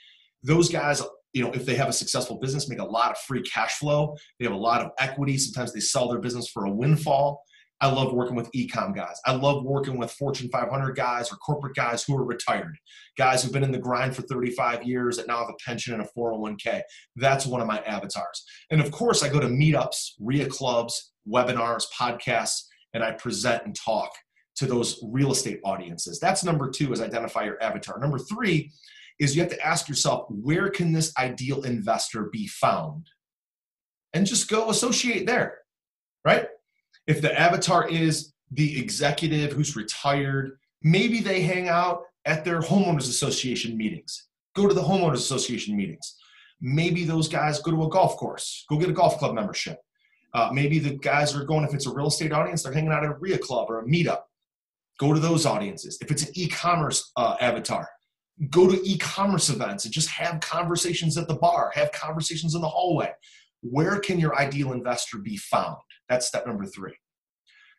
[0.43, 3.43] Those guys, you know, if they have a successful business, make a lot of free
[3.43, 4.17] cash flow.
[4.39, 5.39] They have a lot of equity.
[5.39, 7.43] Sometimes they sell their business for a windfall.
[7.81, 9.21] I love working with ecom guys.
[9.25, 12.77] I love working with Fortune 500 guys or corporate guys who are retired,
[13.17, 16.03] guys who've been in the grind for 35 years that now have a pension and
[16.03, 16.83] a 401k.
[17.15, 18.45] That's one of my avatars.
[18.71, 22.63] And of course, I go to meetups, REIA clubs, webinars, podcasts,
[22.95, 24.11] and I present and talk
[24.57, 26.19] to those real estate audiences.
[26.19, 27.99] That's number two is identify your avatar.
[27.99, 28.73] Number three
[29.21, 33.07] is you have to ask yourself, where can this ideal investor be found?
[34.15, 35.59] And just go associate there,
[36.25, 36.49] right?
[37.07, 43.09] If the avatar is the executive who's retired, maybe they hang out at their homeowners
[43.09, 44.29] association meetings.
[44.55, 46.17] Go to the homeowners association meetings.
[46.61, 49.79] Maybe those guys go to a golf course, go get a golf club membership.
[50.39, 53.03] Uh, maybe the guys are going, if it's a real estate audience, they're hanging out
[53.03, 54.21] at a REIA club or a meetup.
[55.01, 55.99] Go to those audiences.
[56.01, 57.89] If it's an e commerce uh, avatar,
[58.49, 62.61] go to e commerce events and just have conversations at the bar, have conversations in
[62.61, 63.11] the hallway.
[63.63, 65.79] Where can your ideal investor be found?
[66.09, 66.95] That's step number three.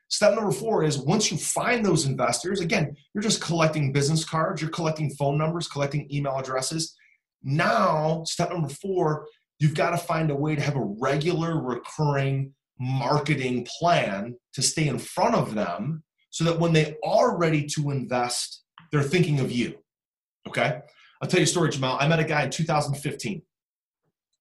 [0.09, 4.61] Step number four is once you find those investors, again, you're just collecting business cards,
[4.61, 6.93] you're collecting phone numbers, collecting email addresses.
[7.41, 9.27] Now, step number four,
[9.59, 14.87] you've got to find a way to have a regular, recurring marketing plan to stay
[14.87, 19.51] in front of them so that when they are ready to invest, they're thinking of
[19.51, 19.75] you.
[20.47, 20.79] Okay?
[21.21, 21.97] I'll tell you a story, Jamal.
[21.99, 23.41] I met a guy in 2015.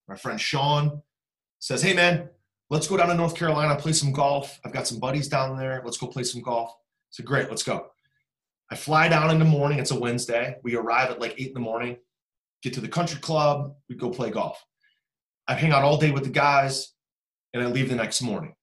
[0.06, 1.02] My friend Sean
[1.58, 2.28] says, Hey, man,
[2.70, 4.60] let's go down to North Carolina, play some golf.
[4.64, 5.82] I've got some buddies down there.
[5.84, 6.70] Let's go play some golf.
[6.70, 7.88] I said, great, let's go.
[8.70, 9.78] I fly down in the morning.
[9.78, 10.56] It's a Wednesday.
[10.62, 11.96] We arrive at like eight in the morning,
[12.62, 13.74] get to the country club.
[13.88, 14.62] We go play golf.
[15.48, 16.92] I hang out all day with the guys
[17.52, 18.54] and I leave the next morning.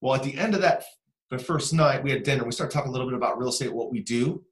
[0.00, 0.84] Well, at the end of that,
[1.30, 2.44] the first night, we had dinner.
[2.44, 4.44] We started talking a little bit about real estate, what we do.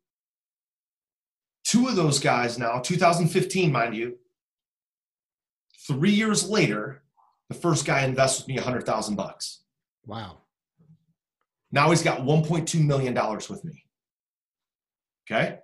[1.64, 4.18] Two of those guys now, 2015, mind you,
[5.86, 7.02] three years later,
[7.48, 9.62] the first guy invests with me a hundred thousand bucks.
[10.06, 10.38] Wow.
[11.70, 13.84] Now he's got 1.2 million dollars with me.
[15.30, 15.58] Okay.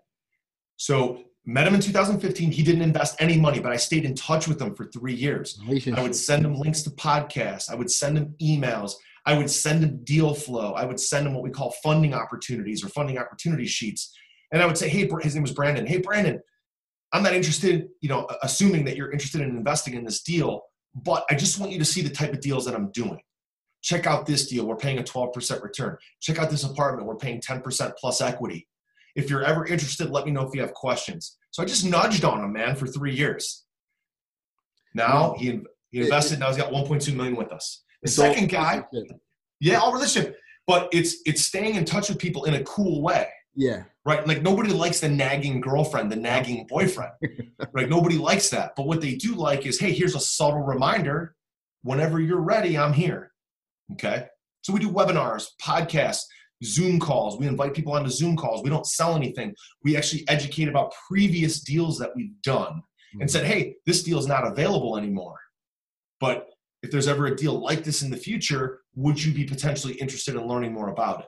[0.77, 2.51] So met him in 2015.
[2.51, 5.59] He didn't invest any money, but I stayed in touch with him for three years.
[5.97, 7.71] I would send him links to podcasts.
[7.71, 8.95] I would send him emails.
[9.25, 10.73] I would send him deal flow.
[10.73, 14.13] I would send him what we call funding opportunities or funding opportunity sheets.
[14.53, 15.87] And I would say, hey, his name was Brandon.
[15.87, 16.41] Hey, Brandon,
[17.13, 20.63] I'm not interested, you know, assuming that you're interested in investing in this deal.
[20.95, 23.21] But I just want you to see the type of deals that I'm doing.
[23.83, 24.67] Check out this deal.
[24.67, 25.97] We're paying a 12% return.
[26.21, 27.07] Check out this apartment.
[27.07, 28.67] We're paying 10% plus equity.
[29.17, 31.37] If you're ever interested, let me know if you have questions.
[31.51, 33.65] So I just nudged on him, man, for three years.
[34.95, 35.61] Now he,
[35.91, 36.39] he invested.
[36.39, 37.83] Now he's got 1.2 million with us.
[38.03, 38.85] The second guy,
[39.61, 40.37] yeah, all relationship.
[40.67, 43.29] But it's it's staying in touch with people in a cool way.
[43.55, 43.85] Yeah.
[44.05, 44.27] Right.
[44.27, 47.13] Like nobody likes the nagging girlfriend, the nagging boyfriend.
[47.73, 47.89] right.
[47.89, 48.73] Nobody likes that.
[48.77, 51.35] But what they do like is, hey, here's a subtle reminder.
[51.83, 53.33] Whenever you're ready, I'm here.
[53.93, 54.27] Okay.
[54.63, 56.23] So we do webinars, podcasts,
[56.65, 57.39] Zoom calls.
[57.39, 58.63] We invite people onto Zoom calls.
[58.63, 59.55] We don't sell anything.
[59.85, 63.21] We actually educate about previous deals that we've done mm-hmm.
[63.21, 65.39] and said, hey, this deal is not available anymore.
[66.21, 66.49] But
[66.83, 70.35] if there's ever a deal like this in the future, would you be potentially interested
[70.35, 71.27] in learning more about it?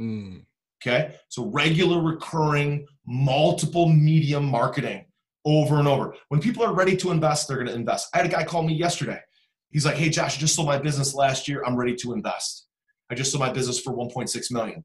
[0.00, 0.44] Mm.
[0.82, 1.14] Okay.
[1.28, 5.04] So regular, recurring, multiple medium marketing
[5.44, 6.14] over and over.
[6.28, 8.08] When people are ready to invest, they're going to invest.
[8.14, 9.20] I had a guy call me yesterday.
[9.70, 11.62] He's like, Hey, Josh, I just sold my business last year.
[11.64, 12.66] I'm ready to invest.
[13.12, 14.82] I just sold my business for 1.6 million.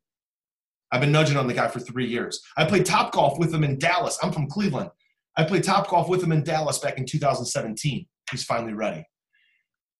[0.92, 2.42] I've been nudging on the guy for three years.
[2.58, 4.20] I played top golf with him in Dallas.
[4.22, 4.90] I'm from Cleveland.
[5.38, 8.06] I played top golf with him in Dallas back in 2017.
[8.30, 9.06] He's finally ready.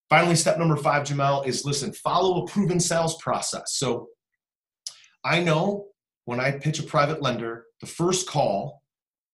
[0.10, 3.76] Finally, step number five, Jamal, is listen, follow a proven sales process.
[3.76, 4.10] So
[5.24, 5.86] I know
[6.26, 8.84] when I pitch a private lender, the first call,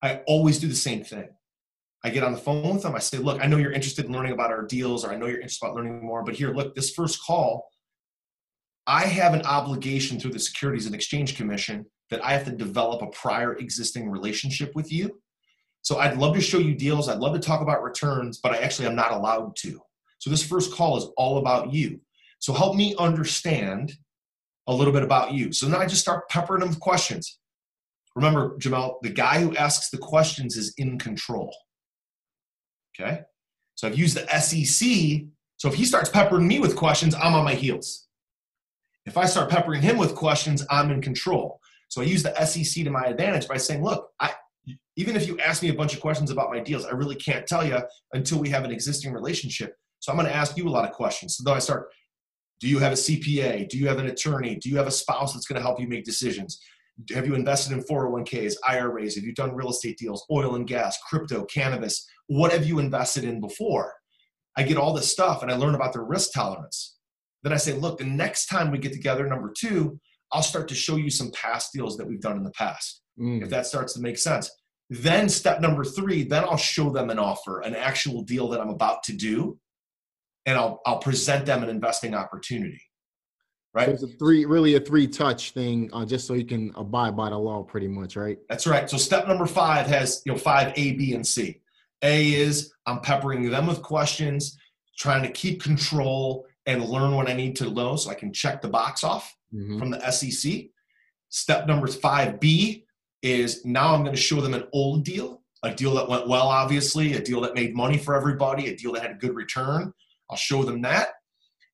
[0.04, 1.30] I always do the same thing.
[2.04, 2.94] I get on the phone with them.
[2.94, 5.26] I say, look, I know you're interested in learning about our deals, or I know
[5.26, 7.70] you're interested about learning more, but here, look, this first call,
[8.86, 13.02] I have an obligation through the Securities and Exchange Commission that I have to develop
[13.02, 15.20] a prior existing relationship with you.
[15.82, 17.10] So I'd love to show you deals.
[17.10, 19.80] I'd love to talk about returns, but I actually am not allowed to.
[20.20, 22.00] So this first call is all about you.
[22.40, 23.94] So help me understand
[24.68, 25.52] a little bit about you.
[25.52, 27.40] So now I just start peppering them with questions.
[28.16, 31.54] Remember, Jamel, the guy who asks the questions is in control.
[32.96, 33.22] Okay?
[33.76, 35.26] So I've used the SEC.
[35.58, 38.08] So if he starts peppering me with questions, I'm on my heels.
[39.06, 41.60] If I start peppering him with questions, I'm in control.
[41.90, 44.32] So I use the SEC to my advantage by saying, look, I,
[44.96, 47.46] even if you ask me a bunch of questions about my deals, I really can't
[47.46, 47.80] tell you
[48.14, 49.76] until we have an existing relationship.
[50.00, 51.38] So I'm going to ask you a lot of questions.
[51.38, 51.90] So then I start,
[52.60, 53.70] do you have a CPA?
[53.70, 54.56] Do you have an attorney?
[54.56, 56.62] Do you have a spouse that's going to help you make decisions?
[57.14, 59.16] Have you invested in 401ks, IRAs?
[59.16, 62.08] Have you done real estate deals, oil and gas, crypto, cannabis?
[62.28, 63.94] What have you invested in before?
[64.56, 66.98] I get all this stuff and I learn about their risk tolerance.
[67.44, 70.00] Then I say, look, the next time we get together, number two,
[70.32, 73.02] I'll start to show you some past deals that we've done in the past.
[73.20, 73.44] Mm.
[73.44, 74.50] If that starts to make sense.
[74.90, 78.70] Then step number three, then I'll show them an offer, an actual deal that I'm
[78.70, 79.58] about to do,
[80.46, 82.82] and I'll I'll present them an investing opportunity
[83.74, 83.88] right?
[83.88, 87.16] So it's a three, really a three touch thing, uh, just so you can abide
[87.16, 88.38] by the law, pretty much, right?
[88.50, 88.90] That's right.
[88.90, 91.60] So step number five has you know five A, B, and C.
[92.02, 94.58] A is I'm peppering them with questions,
[94.98, 98.62] trying to keep control and learn what I need to know, so I can check
[98.62, 99.80] the box off mm-hmm.
[99.80, 100.66] from the SEC.
[101.30, 102.86] Step number five B
[103.22, 106.48] is now I'm going to show them an old deal, a deal that went well,
[106.48, 109.94] obviously, a deal that made money for everybody, a deal that had a good return.
[110.30, 111.10] I'll show them that.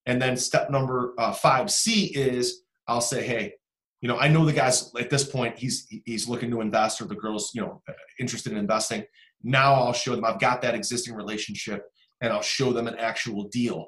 [0.06, 3.54] And then step number uh, five C is I'll say, hey,
[4.02, 7.06] you know, I know the guy's at this point he's he's looking to invest or
[7.06, 7.82] the girl's you know
[8.20, 9.04] interested in investing.
[9.44, 11.84] Now I'll show them I've got that existing relationship
[12.22, 13.88] and I'll show them an actual deal.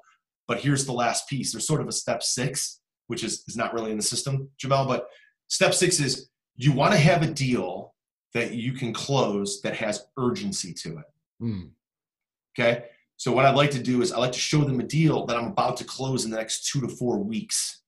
[0.52, 1.54] But here's the last piece.
[1.54, 4.86] There's sort of a step six, which is is not really in the system, Jamel.
[4.86, 5.08] But
[5.48, 7.96] step six is you want to have a deal
[8.34, 11.06] that you can close that has urgency to it.
[11.42, 11.70] Mm.
[12.54, 12.84] Okay.
[13.16, 15.38] So what I'd like to do is I like to show them a deal that
[15.38, 17.84] I'm about to close in the next two to four weeks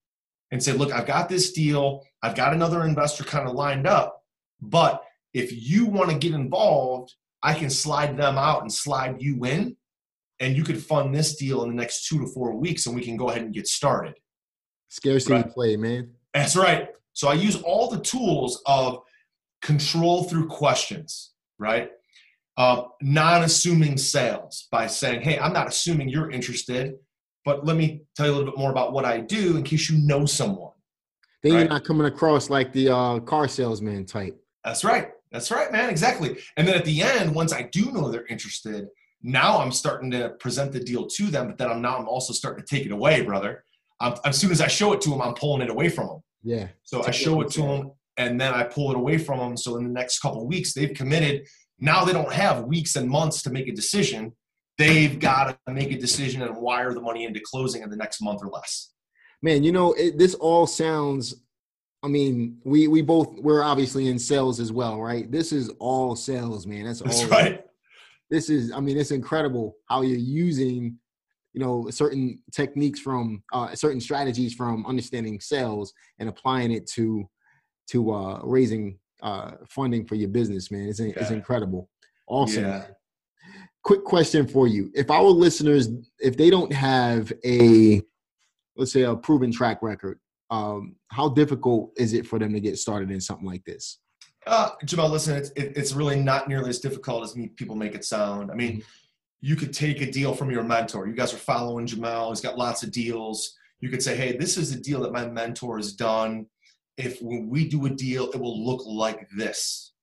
[0.51, 2.05] and say, look, I've got this deal.
[2.21, 4.23] I've got another investor kind of lined up.
[4.61, 5.03] But
[5.33, 9.75] if you want to get involved, I can slide them out and slide you in.
[10.43, 13.03] And you could fund this deal in the next two to four weeks and we
[13.03, 14.15] can go ahead and get started.
[14.89, 15.49] Scarcity right?
[15.49, 16.11] play, man.
[16.33, 16.89] That's right.
[17.13, 18.99] So I use all the tools of
[19.61, 21.89] control through questions, right?
[22.57, 26.95] uh, non-assuming sales by saying, "Hey, I'm not assuming you're interested,
[27.45, 29.89] but let me tell you a little bit more about what I do in case
[29.89, 30.71] you know someone."
[31.41, 31.59] Then right?
[31.59, 34.39] you're not coming across like the uh, car salesman type.
[34.63, 35.09] That's right.
[35.31, 35.89] That's right, man.
[35.89, 36.37] Exactly.
[36.57, 38.87] And then at the end, once I do know they're interested,
[39.23, 41.47] now I'm starting to present the deal to them.
[41.47, 43.63] But then I'm now I'm also starting to take it away, brother.
[44.01, 46.23] Um, as soon as I show it to them, I'm pulling it away from them.
[46.43, 46.67] Yeah.
[46.83, 49.57] So I show it to them, and then I pull it away from them.
[49.57, 51.47] So in the next couple weeks, they've committed
[51.79, 54.33] now they don't have weeks and months to make a decision.
[54.77, 58.21] They've got to make a decision and wire the money into closing in the next
[58.21, 58.91] month or less.
[59.41, 61.35] Man, you know, it, this all sounds
[62.03, 65.31] I mean, we we both we're obviously in sales as well, right?
[65.31, 66.83] This is all sales, man.
[66.83, 67.65] That's, That's all right.
[68.33, 70.97] This is I mean, it's incredible how you're using
[71.53, 77.29] you know certain techniques from uh, certain strategies from understanding sales and applying it to
[77.91, 80.89] to uh, raising uh, funding for your business, man.
[80.89, 81.89] It's, it's incredible.
[82.27, 82.63] Awesome.
[82.63, 82.85] Yeah.
[83.83, 84.89] Quick question for you.
[84.95, 88.01] If our listeners, if they don't have a,
[88.75, 90.19] let's say, a proven track record,
[90.49, 93.99] um, how difficult is it for them to get started in something like this?
[94.45, 98.05] Uh, Jamal, listen, it's, it, it's really not nearly as difficult as people make it
[98.05, 98.51] sound.
[98.51, 98.83] I mean,
[99.41, 101.07] you could take a deal from your mentor.
[101.07, 102.29] You guys are following Jamal.
[102.29, 103.57] He's got lots of deals.
[103.79, 106.47] You could say, hey, this is a deal that my mentor has done
[106.97, 109.93] if when we do a deal, it will look like this.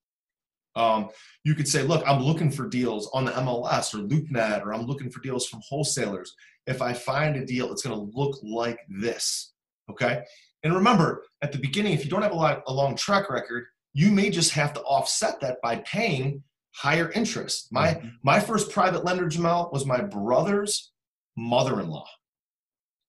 [0.75, 1.09] Um,
[1.43, 4.85] you could say, look, I'm looking for deals on the MLS or LoopNet, or I'm
[4.85, 6.35] looking for deals from wholesalers.
[6.67, 9.53] If I find a deal, it's going to look like this.
[9.89, 10.23] Okay.
[10.63, 13.65] And remember, at the beginning, if you don't have a, lot, a long track record,
[13.93, 17.67] you may just have to offset that by paying higher interest.
[17.71, 18.07] My mm-hmm.
[18.23, 20.91] my first private lender, Jamal, was my brother's
[21.37, 22.07] mother-in-law,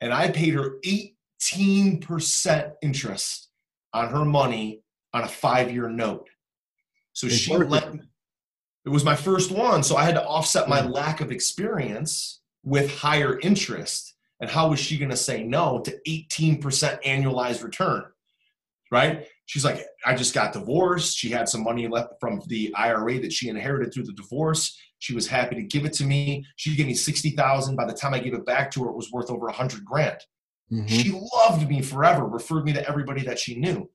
[0.01, 3.49] and I paid her 18% interest
[3.93, 6.29] on her money on a five year note.
[7.13, 7.95] So it's she let
[8.85, 9.83] it was my first one.
[9.83, 14.15] So I had to offset my lack of experience with higher interest.
[14.41, 16.61] And how was she going to say no to 18%
[17.05, 18.05] annualized return?
[18.91, 19.29] Right?
[19.47, 21.17] She's like, I just got divorced.
[21.17, 24.79] She had some money left from the IRA that she inherited through the divorce.
[24.99, 26.47] She was happy to give it to me.
[26.57, 27.77] She gave me 60,000.
[27.77, 29.85] By the time I gave it back to her, it was worth over a 100
[29.85, 30.19] grand.
[30.73, 30.87] Mm-hmm.
[30.87, 33.91] She loved me forever, referred me to everybody that she knew.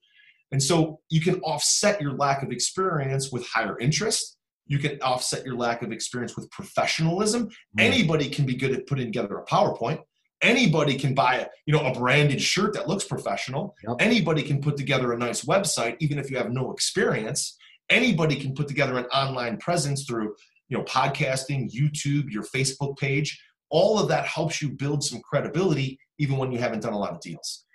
[0.52, 4.38] And so you can offset your lack of experience with higher interest.
[4.68, 7.46] You can offset your lack of experience with professionalism.
[7.46, 7.80] Mm-hmm.
[7.80, 10.00] Anybody can be good at putting together a PowerPoint.
[10.42, 13.76] Anybody can buy a, you know, a branded shirt that looks professional.
[13.88, 13.98] Yep.
[14.00, 17.58] Anybody can put together a nice website, even if you have no experience.
[17.90, 20.36] Anybody can put together an online presence through,
[20.70, 23.42] you know, podcasting, YouTube, your Facebook page.
[23.70, 27.12] All of that helps you build some credibility, even when you haven't done a lot
[27.12, 27.66] of deals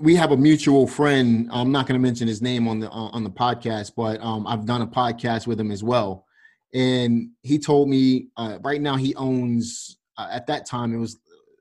[0.00, 1.48] we have a mutual friend.
[1.52, 4.64] I'm not going to mention his name on the on the podcast, but um, I've
[4.64, 6.26] done a podcast with him as well,
[6.72, 9.98] and he told me uh, right now he owns.
[10.18, 11.18] Uh, at that time, it was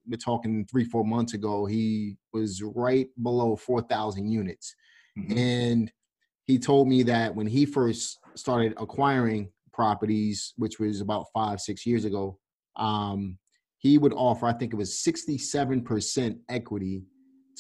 [0.07, 1.65] we're talking three four months ago.
[1.65, 4.75] He was right below four thousand units,
[5.17, 5.37] mm-hmm.
[5.37, 5.91] and
[6.45, 11.85] he told me that when he first started acquiring properties, which was about five six
[11.85, 12.37] years ago,
[12.75, 13.37] um,
[13.77, 17.03] he would offer I think it was sixty seven percent equity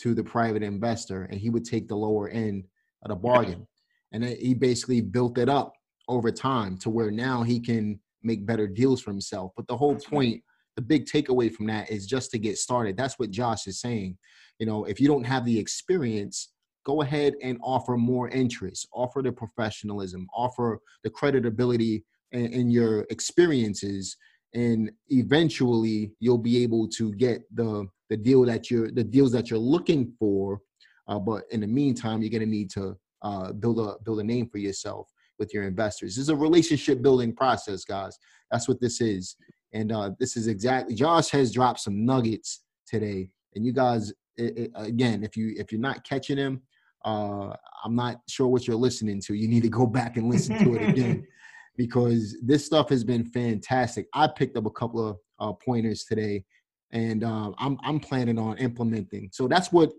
[0.01, 2.65] to the private investor and he would take the lower end
[3.03, 3.67] of the bargain.
[4.11, 5.73] And he basically built it up
[6.07, 9.51] over time to where now he can make better deals for himself.
[9.55, 10.43] But the whole point,
[10.75, 12.97] the big takeaway from that is just to get started.
[12.97, 14.17] That's what Josh is saying.
[14.59, 16.53] You know, if you don't have the experience,
[16.85, 24.15] go ahead and offer more interest, offer the professionalism, offer the creditability in, your experiences,
[24.53, 29.49] and eventually you'll be able to get the the deal that you're the deals that
[29.49, 30.59] you're looking for.
[31.07, 34.23] Uh, but in the meantime, you're going to need to uh, build a build a
[34.23, 35.09] name for yourself
[35.39, 36.15] with your investors.
[36.15, 38.17] This is a relationship building process, guys.
[38.51, 39.35] That's what this is,
[39.73, 40.95] and uh, this is exactly.
[40.95, 45.71] Josh has dropped some nuggets today, and you guys, it, it, again, if you if
[45.71, 46.61] you're not catching him,
[47.05, 47.53] uh,
[47.83, 49.33] I'm not sure what you're listening to.
[49.33, 51.25] You need to go back and listen to it again.
[51.77, 54.05] because this stuff has been fantastic.
[54.13, 56.43] I picked up a couple of uh, pointers today
[56.91, 59.29] and uh, I'm I'm planning on implementing.
[59.31, 59.91] So that's what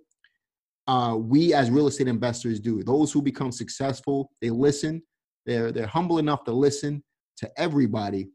[0.86, 2.82] uh, we as real estate investors do.
[2.82, 5.02] Those who become successful, they listen.
[5.46, 7.02] They're they're humble enough to listen
[7.38, 8.30] to everybody,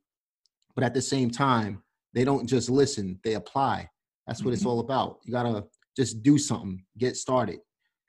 [0.78, 1.82] but at the same time,
[2.14, 3.20] they don't just listen.
[3.24, 3.90] They apply.
[4.28, 4.54] That's what mm-hmm.
[4.54, 5.18] it's all about.
[5.26, 5.66] You gotta
[5.98, 6.86] just do something.
[7.00, 7.58] Get started.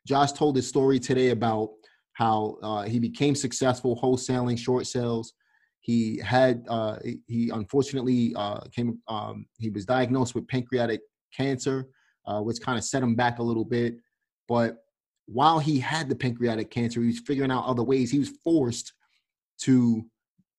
[0.07, 1.71] Josh told his story today about
[2.13, 5.33] how uh, he became successful wholesaling short sales
[5.89, 11.01] he had uh, he unfortunately uh, came um, he was diagnosed with pancreatic
[11.35, 11.89] cancer,
[12.27, 13.95] uh, which kind of set him back a little bit.
[14.49, 14.77] But
[15.25, 18.11] while he had the pancreatic cancer, he was figuring out other ways.
[18.11, 18.93] He was forced
[19.63, 20.05] to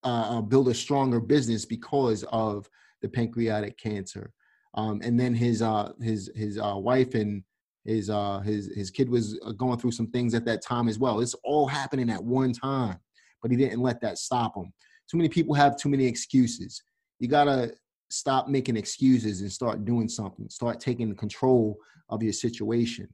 [0.04, 2.70] uh, uh, build a stronger business because of
[3.02, 4.32] the pancreatic cancer.
[4.76, 7.44] Um, and then his uh, his his wife and
[7.86, 8.12] his
[8.44, 11.20] his his kid was going through some things at that time as well.
[11.20, 13.00] It's all happening at one time,
[13.42, 14.72] but he didn't let that stop him
[15.10, 16.84] too many people have too many excuses.
[17.20, 17.74] You gotta
[18.10, 20.50] stop making excuses and start doing something.
[20.50, 21.78] Start taking control
[22.10, 23.08] of your situation.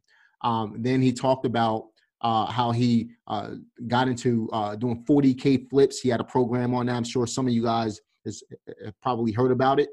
[0.43, 1.87] Um, then he talked about
[2.21, 3.51] uh, how he uh,
[3.87, 5.99] got into uh, doing 40k flips.
[5.99, 6.95] He had a program on that.
[6.95, 8.41] I'm sure some of you guys has,
[8.83, 9.89] have probably heard about it.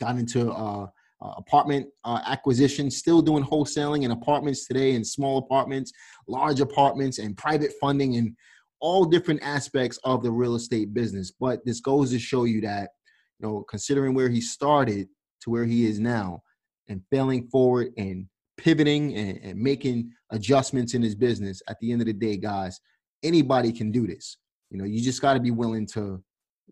[0.00, 0.86] Got into uh,
[1.22, 5.92] uh, apartment uh, acquisition, still doing wholesaling in apartments today, in small apartments,
[6.26, 8.34] large apartments, and private funding and
[8.80, 11.30] all different aspects of the real estate business.
[11.38, 12.90] But this goes to show you that,
[13.38, 15.08] you know, considering where he started
[15.42, 16.42] to where he is now
[16.88, 18.26] and failing forward and
[18.60, 22.80] pivoting and, and making adjustments in his business, at the end of the day, guys,
[23.22, 24.38] anybody can do this.
[24.70, 26.22] You know, you just got to be willing to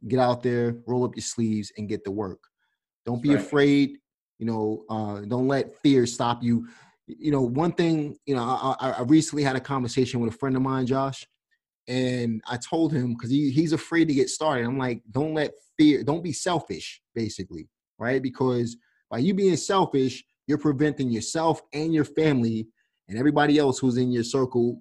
[0.07, 2.41] get out there, roll up your sleeves, and get to work.
[3.07, 3.39] Don't be right.
[3.39, 3.99] afraid.
[4.39, 6.69] You know, uh, don't let fear stop you.
[7.07, 8.17] You know, one thing.
[8.27, 11.27] You know, I, I recently had a conversation with a friend of mine, Josh,
[11.89, 14.67] and I told him because he, he's afraid to get started.
[14.67, 17.69] I'm like, don't let fear, don't be selfish, basically,
[17.99, 18.23] right?
[18.23, 18.77] Because
[19.11, 22.67] by you being selfish, you're preventing yourself and your family
[23.09, 24.81] and everybody else who's in your circle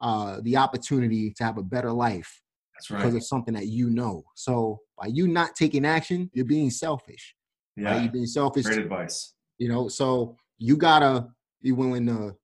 [0.00, 2.40] uh, the opportunity to have a better life.
[2.74, 2.98] That's right.
[2.98, 4.24] Because of something that you know.
[4.34, 7.34] So by you not taking action, you're being selfish.
[7.76, 7.92] Yeah.
[7.92, 8.02] Right?
[8.02, 8.66] You're being selfish.
[8.66, 9.32] Great advice.
[9.58, 11.28] You know, so you gotta
[11.62, 12.36] be willing to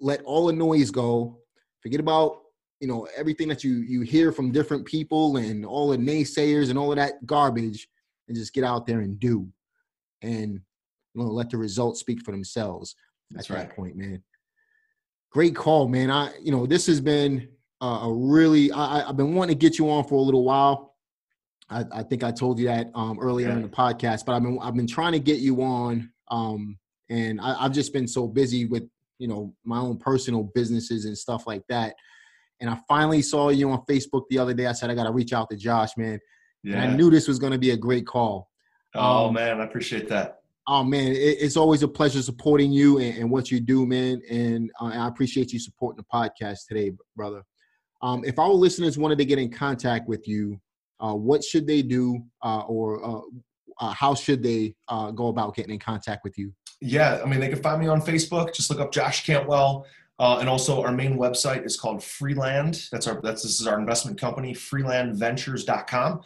[0.00, 1.38] let all the noise go.
[1.80, 2.40] Forget about
[2.80, 6.78] you know everything that you you hear from different people and all the naysayers and
[6.78, 7.88] all of that garbage
[8.28, 9.48] and just get out there and do
[10.24, 10.60] and
[11.14, 12.94] you know let the results speak for themselves
[13.30, 13.68] That's at right.
[13.68, 14.22] that point man
[15.30, 17.48] great call man i you know this has been
[17.80, 20.94] a really I, i've been wanting to get you on for a little while
[21.68, 23.54] i, I think i told you that um, earlier yeah.
[23.54, 26.78] in the podcast but i've been i've been trying to get you on um,
[27.10, 28.84] and I, i've just been so busy with
[29.18, 31.94] you know my own personal businesses and stuff like that
[32.60, 34.66] and I finally saw you on Facebook the other day.
[34.66, 36.18] I said I got to reach out to Josh, man.
[36.62, 36.76] Yeah.
[36.76, 38.50] And I knew this was going to be a great call.
[38.94, 40.40] Oh um, man, I appreciate that.
[40.66, 44.22] Oh man, it, it's always a pleasure supporting you and, and what you do, man.
[44.30, 47.42] And uh, I appreciate you supporting the podcast today, brother.
[48.02, 50.60] Um, if our listeners wanted to get in contact with you,
[51.00, 53.20] uh, what should they do, uh, or uh,
[53.80, 56.52] uh, how should they uh, go about getting in contact with you?
[56.80, 58.54] Yeah, I mean, they can find me on Facebook.
[58.54, 59.86] Just look up Josh Cantwell.
[60.18, 62.88] Uh, and also, our main website is called Freeland.
[62.92, 66.20] That's our that's this is our investment company, freelandventures.com.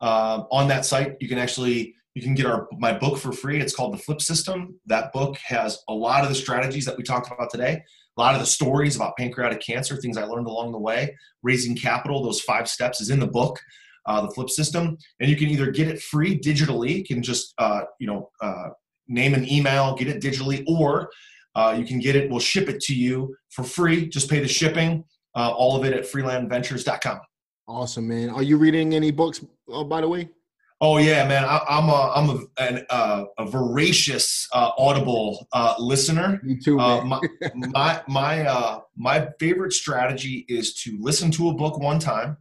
[0.00, 3.60] Uh, on that site, you can actually you can get our my book for free.
[3.60, 4.78] It's called The Flip System.
[4.86, 7.82] That book has a lot of the strategies that we talked about today,
[8.16, 11.76] a lot of the stories about pancreatic cancer, things I learned along the way, raising
[11.76, 12.22] capital.
[12.22, 13.60] Those five steps is in the book.
[14.06, 17.54] Uh, the flip system and you can either get it free digitally you can just
[17.56, 18.68] uh, you know uh,
[19.08, 21.08] name an email get it digitally or
[21.54, 24.46] uh, you can get it we'll ship it to you for free just pay the
[24.46, 25.02] shipping
[25.34, 27.18] uh, all of it at freelandventures.com
[27.66, 29.42] awesome man are you reading any books
[29.72, 30.28] uh, by the way
[30.86, 31.46] Oh yeah, man!
[31.46, 36.42] I, am a I'm a an, uh, a voracious uh, Audible uh, listener.
[36.62, 36.76] Too.
[36.76, 37.20] my
[37.54, 42.36] my my, my favorite strategy is to listen to a book one time,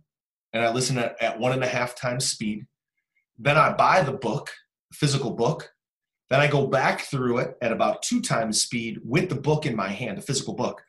[0.52, 2.66] and I listen at, at one and a half times speed.
[3.39, 4.52] Then I buy the book,
[4.91, 5.72] physical book.
[6.30, 9.74] Then I go back through it at about two times speed with the book in
[9.74, 10.82] my hand, a physical book,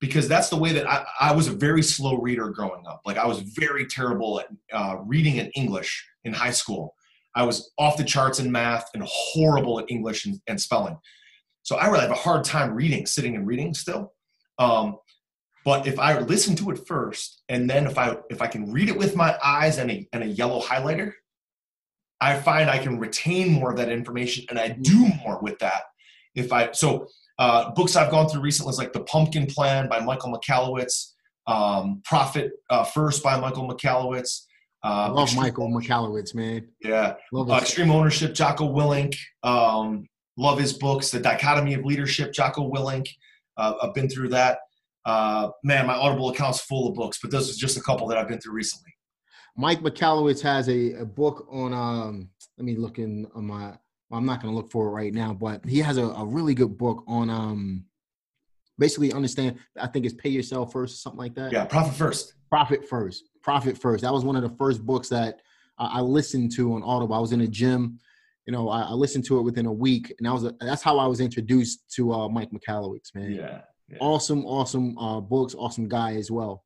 [0.00, 3.00] because that's the way that I, I was a very slow reader growing up.
[3.06, 6.94] Like I was very terrible at uh, reading in English in high school.
[7.34, 10.96] I was off the charts in math and horrible at English and, and spelling.
[11.62, 14.12] So I really have a hard time reading, sitting and reading still.
[14.58, 14.98] Um,
[15.64, 18.90] but if I listen to it first, and then if I if I can read
[18.90, 21.12] it with my eyes and a and a yellow highlighter,
[22.20, 25.82] I find I can retain more of that information and I do more with that.
[26.34, 27.08] If I so
[27.38, 31.12] uh, books I've gone through recently is like The Pumpkin Plan by Michael Michalowicz,
[31.46, 34.42] um, Profit uh, First by Michael Michalowicz.
[34.82, 36.68] Uh, love Extreme Michael Michalowicz, man.
[36.82, 39.16] Yeah, love uh, Extreme Ownership, Jocko Willink.
[39.42, 40.06] Um,
[40.36, 43.06] love his books, The Dichotomy of Leadership, Jocko Willink.
[43.56, 44.58] Uh, I've been through that
[45.04, 48.18] uh, man, my Audible account's full of books, but those are just a couple that
[48.18, 48.92] I've been through recently.
[49.56, 51.72] Mike Michalowicz has a, a book on.
[51.72, 53.74] Um, let me look in on my.
[54.14, 56.24] Well, I'm not going to look for it right now, but he has a, a
[56.24, 57.28] really good book on.
[57.28, 57.84] Um,
[58.78, 59.58] basically, understand.
[59.76, 61.50] I think it's pay yourself first, or something like that.
[61.50, 62.34] Yeah, profit first.
[62.48, 63.24] Profit first.
[63.42, 64.02] Profit first.
[64.02, 65.40] That was one of the first books that
[65.78, 67.12] I listened to on Audible.
[67.12, 67.98] I was in a gym
[68.46, 70.82] you know, I, I, listened to it within a week, and that was a, that's
[70.82, 73.32] how I was introduced to uh, Mike Michalowicz, man.
[73.32, 73.96] Yeah, yeah.
[74.00, 76.62] Awesome, awesome uh, books, awesome guy as well.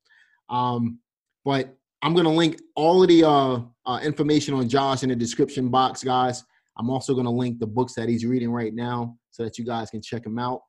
[0.50, 0.98] Um,
[1.44, 5.68] but I'm gonna link all of the uh, uh, information on Josh in the description
[5.68, 6.44] box, guys.
[6.78, 9.90] I'm also gonna link the books that he's reading right now so that you guys
[9.90, 10.60] can check him out.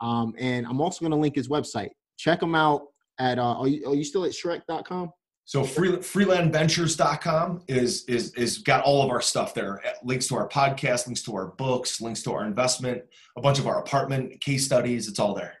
[0.00, 1.90] Um, and I'm also gonna link his website.
[2.18, 2.82] Check him out
[3.18, 3.38] at.
[3.38, 5.10] Uh, are you are you still at Shrek.com?
[5.48, 9.80] So free, freelandventures.com is is is got all of our stuff there.
[10.04, 13.02] Links to our podcast, links to our books, links to our investment,
[13.34, 15.08] a bunch of our apartment case studies.
[15.08, 15.54] It's all there.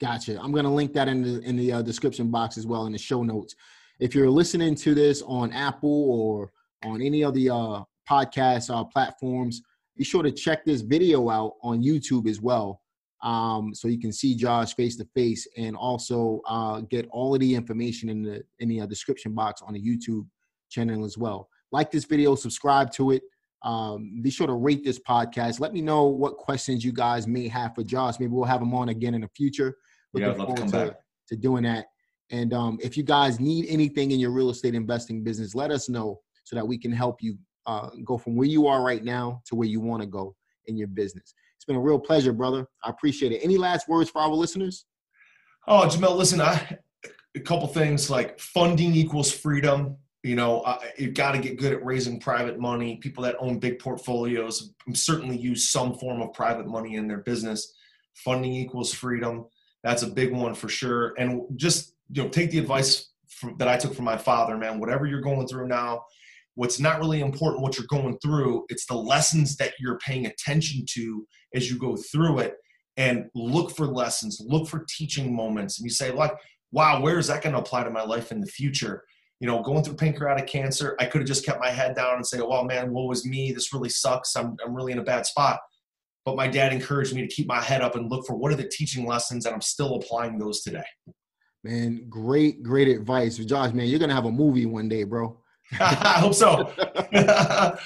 [0.00, 0.38] Gotcha.
[0.40, 2.92] I'm going to link that in the in the uh, description box as well in
[2.92, 3.56] the show notes.
[3.98, 6.52] If you're listening to this on Apple or
[6.84, 9.62] on any of the uh, podcast uh, platforms,
[9.96, 12.80] be sure to check this video out on YouTube as well,
[13.22, 17.40] um, so you can see Josh face to face, and also uh, get all of
[17.40, 20.26] the information in the in the uh, description box on the YouTube
[20.70, 21.48] channel as well.
[21.70, 23.22] Like this video, subscribe to it.
[23.62, 25.60] Um, be sure to rate this podcast.
[25.60, 28.18] Let me know what questions you guys may have for Josh.
[28.18, 29.76] Maybe we'll have him on again in the future.
[30.12, 30.96] Looking yeah, I'd love to come to, back.
[31.28, 31.86] to doing that.
[32.30, 35.88] And um, if you guys need anything in your real estate investing business, let us
[35.88, 39.42] know so that we can help you uh, go from where you are right now
[39.46, 40.34] to where you want to go
[40.66, 41.34] in your business.
[41.56, 42.66] It's been a real pleasure, brother.
[42.84, 43.40] I appreciate it.
[43.42, 44.84] Any last words for our listeners?
[45.68, 46.78] Oh, Jamel, listen, I,
[47.36, 49.96] a couple things like funding equals freedom.
[50.24, 52.96] You know, you've got to get good at raising private money.
[52.96, 57.72] People that own big portfolios certainly use some form of private money in their business.
[58.14, 59.46] Funding equals freedom.
[59.82, 61.14] That's a big one for sure.
[61.18, 64.78] And just you know, take the advice from, that I took from my father, man.
[64.78, 66.04] Whatever you're going through now,
[66.54, 68.64] what's not really important what you're going through.
[68.68, 72.54] It's the lessons that you're paying attention to as you go through it,
[72.96, 76.32] and look for lessons, look for teaching moments, and you say like,
[76.72, 79.02] wow, where is that going to apply to my life in the future?
[79.40, 82.26] You know, going through pancreatic cancer, I could have just kept my head down and
[82.26, 83.52] say, well, man, what was me?
[83.52, 84.36] This really sucks.
[84.36, 85.58] I'm, I'm really in a bad spot
[86.24, 88.56] but my dad encouraged me to keep my head up and look for what are
[88.56, 90.84] the teaching lessons and i'm still applying those today
[91.64, 95.36] man great great advice josh man you're gonna have a movie one day bro
[95.80, 96.72] i hope so.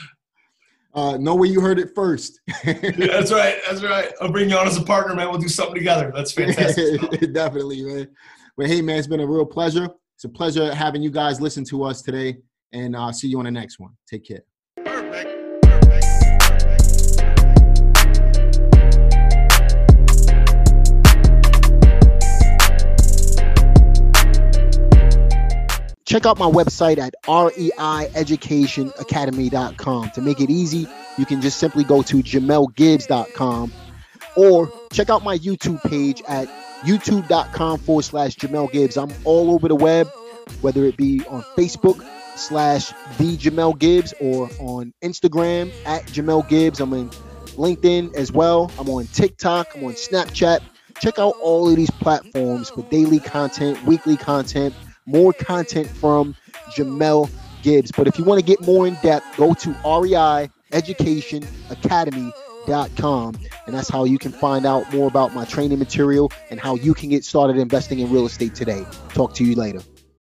[0.95, 2.41] Uh, know where you heard it first.
[2.65, 4.11] Yeah, that's right that's right.
[4.19, 5.29] I'll bring you on as a partner man.
[5.29, 6.11] We'll do something together.
[6.15, 7.35] That's fantastic.
[7.35, 8.09] Definitely man.
[8.57, 9.91] But hey man it's been a real pleasure.
[10.15, 12.39] It's a pleasure having you guys listen to us today
[12.73, 13.91] and i'll uh, see you on the next one.
[14.09, 14.41] Take care
[26.07, 30.87] check out my website at reieducationacademy.com to make it easy
[31.19, 33.73] you can just simply go to jamelgibbs.com
[34.37, 36.49] or check out my YouTube page at
[36.83, 38.97] youtube.com forward slash Jamel Gibbs.
[38.97, 40.09] I'm all over the web,
[40.61, 46.81] whether it be on Facebook slash the Jamel Gibbs or on Instagram at Jamel Gibbs.
[46.81, 47.09] I'm in
[47.57, 48.71] LinkedIn as well.
[48.79, 49.75] I'm on TikTok.
[49.75, 50.61] I'm on Snapchat.
[51.01, 54.75] Check out all of these platforms for daily content, weekly content,
[55.07, 56.35] more content from
[56.77, 57.31] Jamel
[57.63, 57.91] Gibbs.
[57.93, 63.37] But if you want to get more in depth, go to REI Education Academy.com.
[63.67, 66.95] And that's how you can find out more about my training material and how you
[66.95, 68.85] can get started investing in real estate today.
[69.11, 69.81] Talk to you later.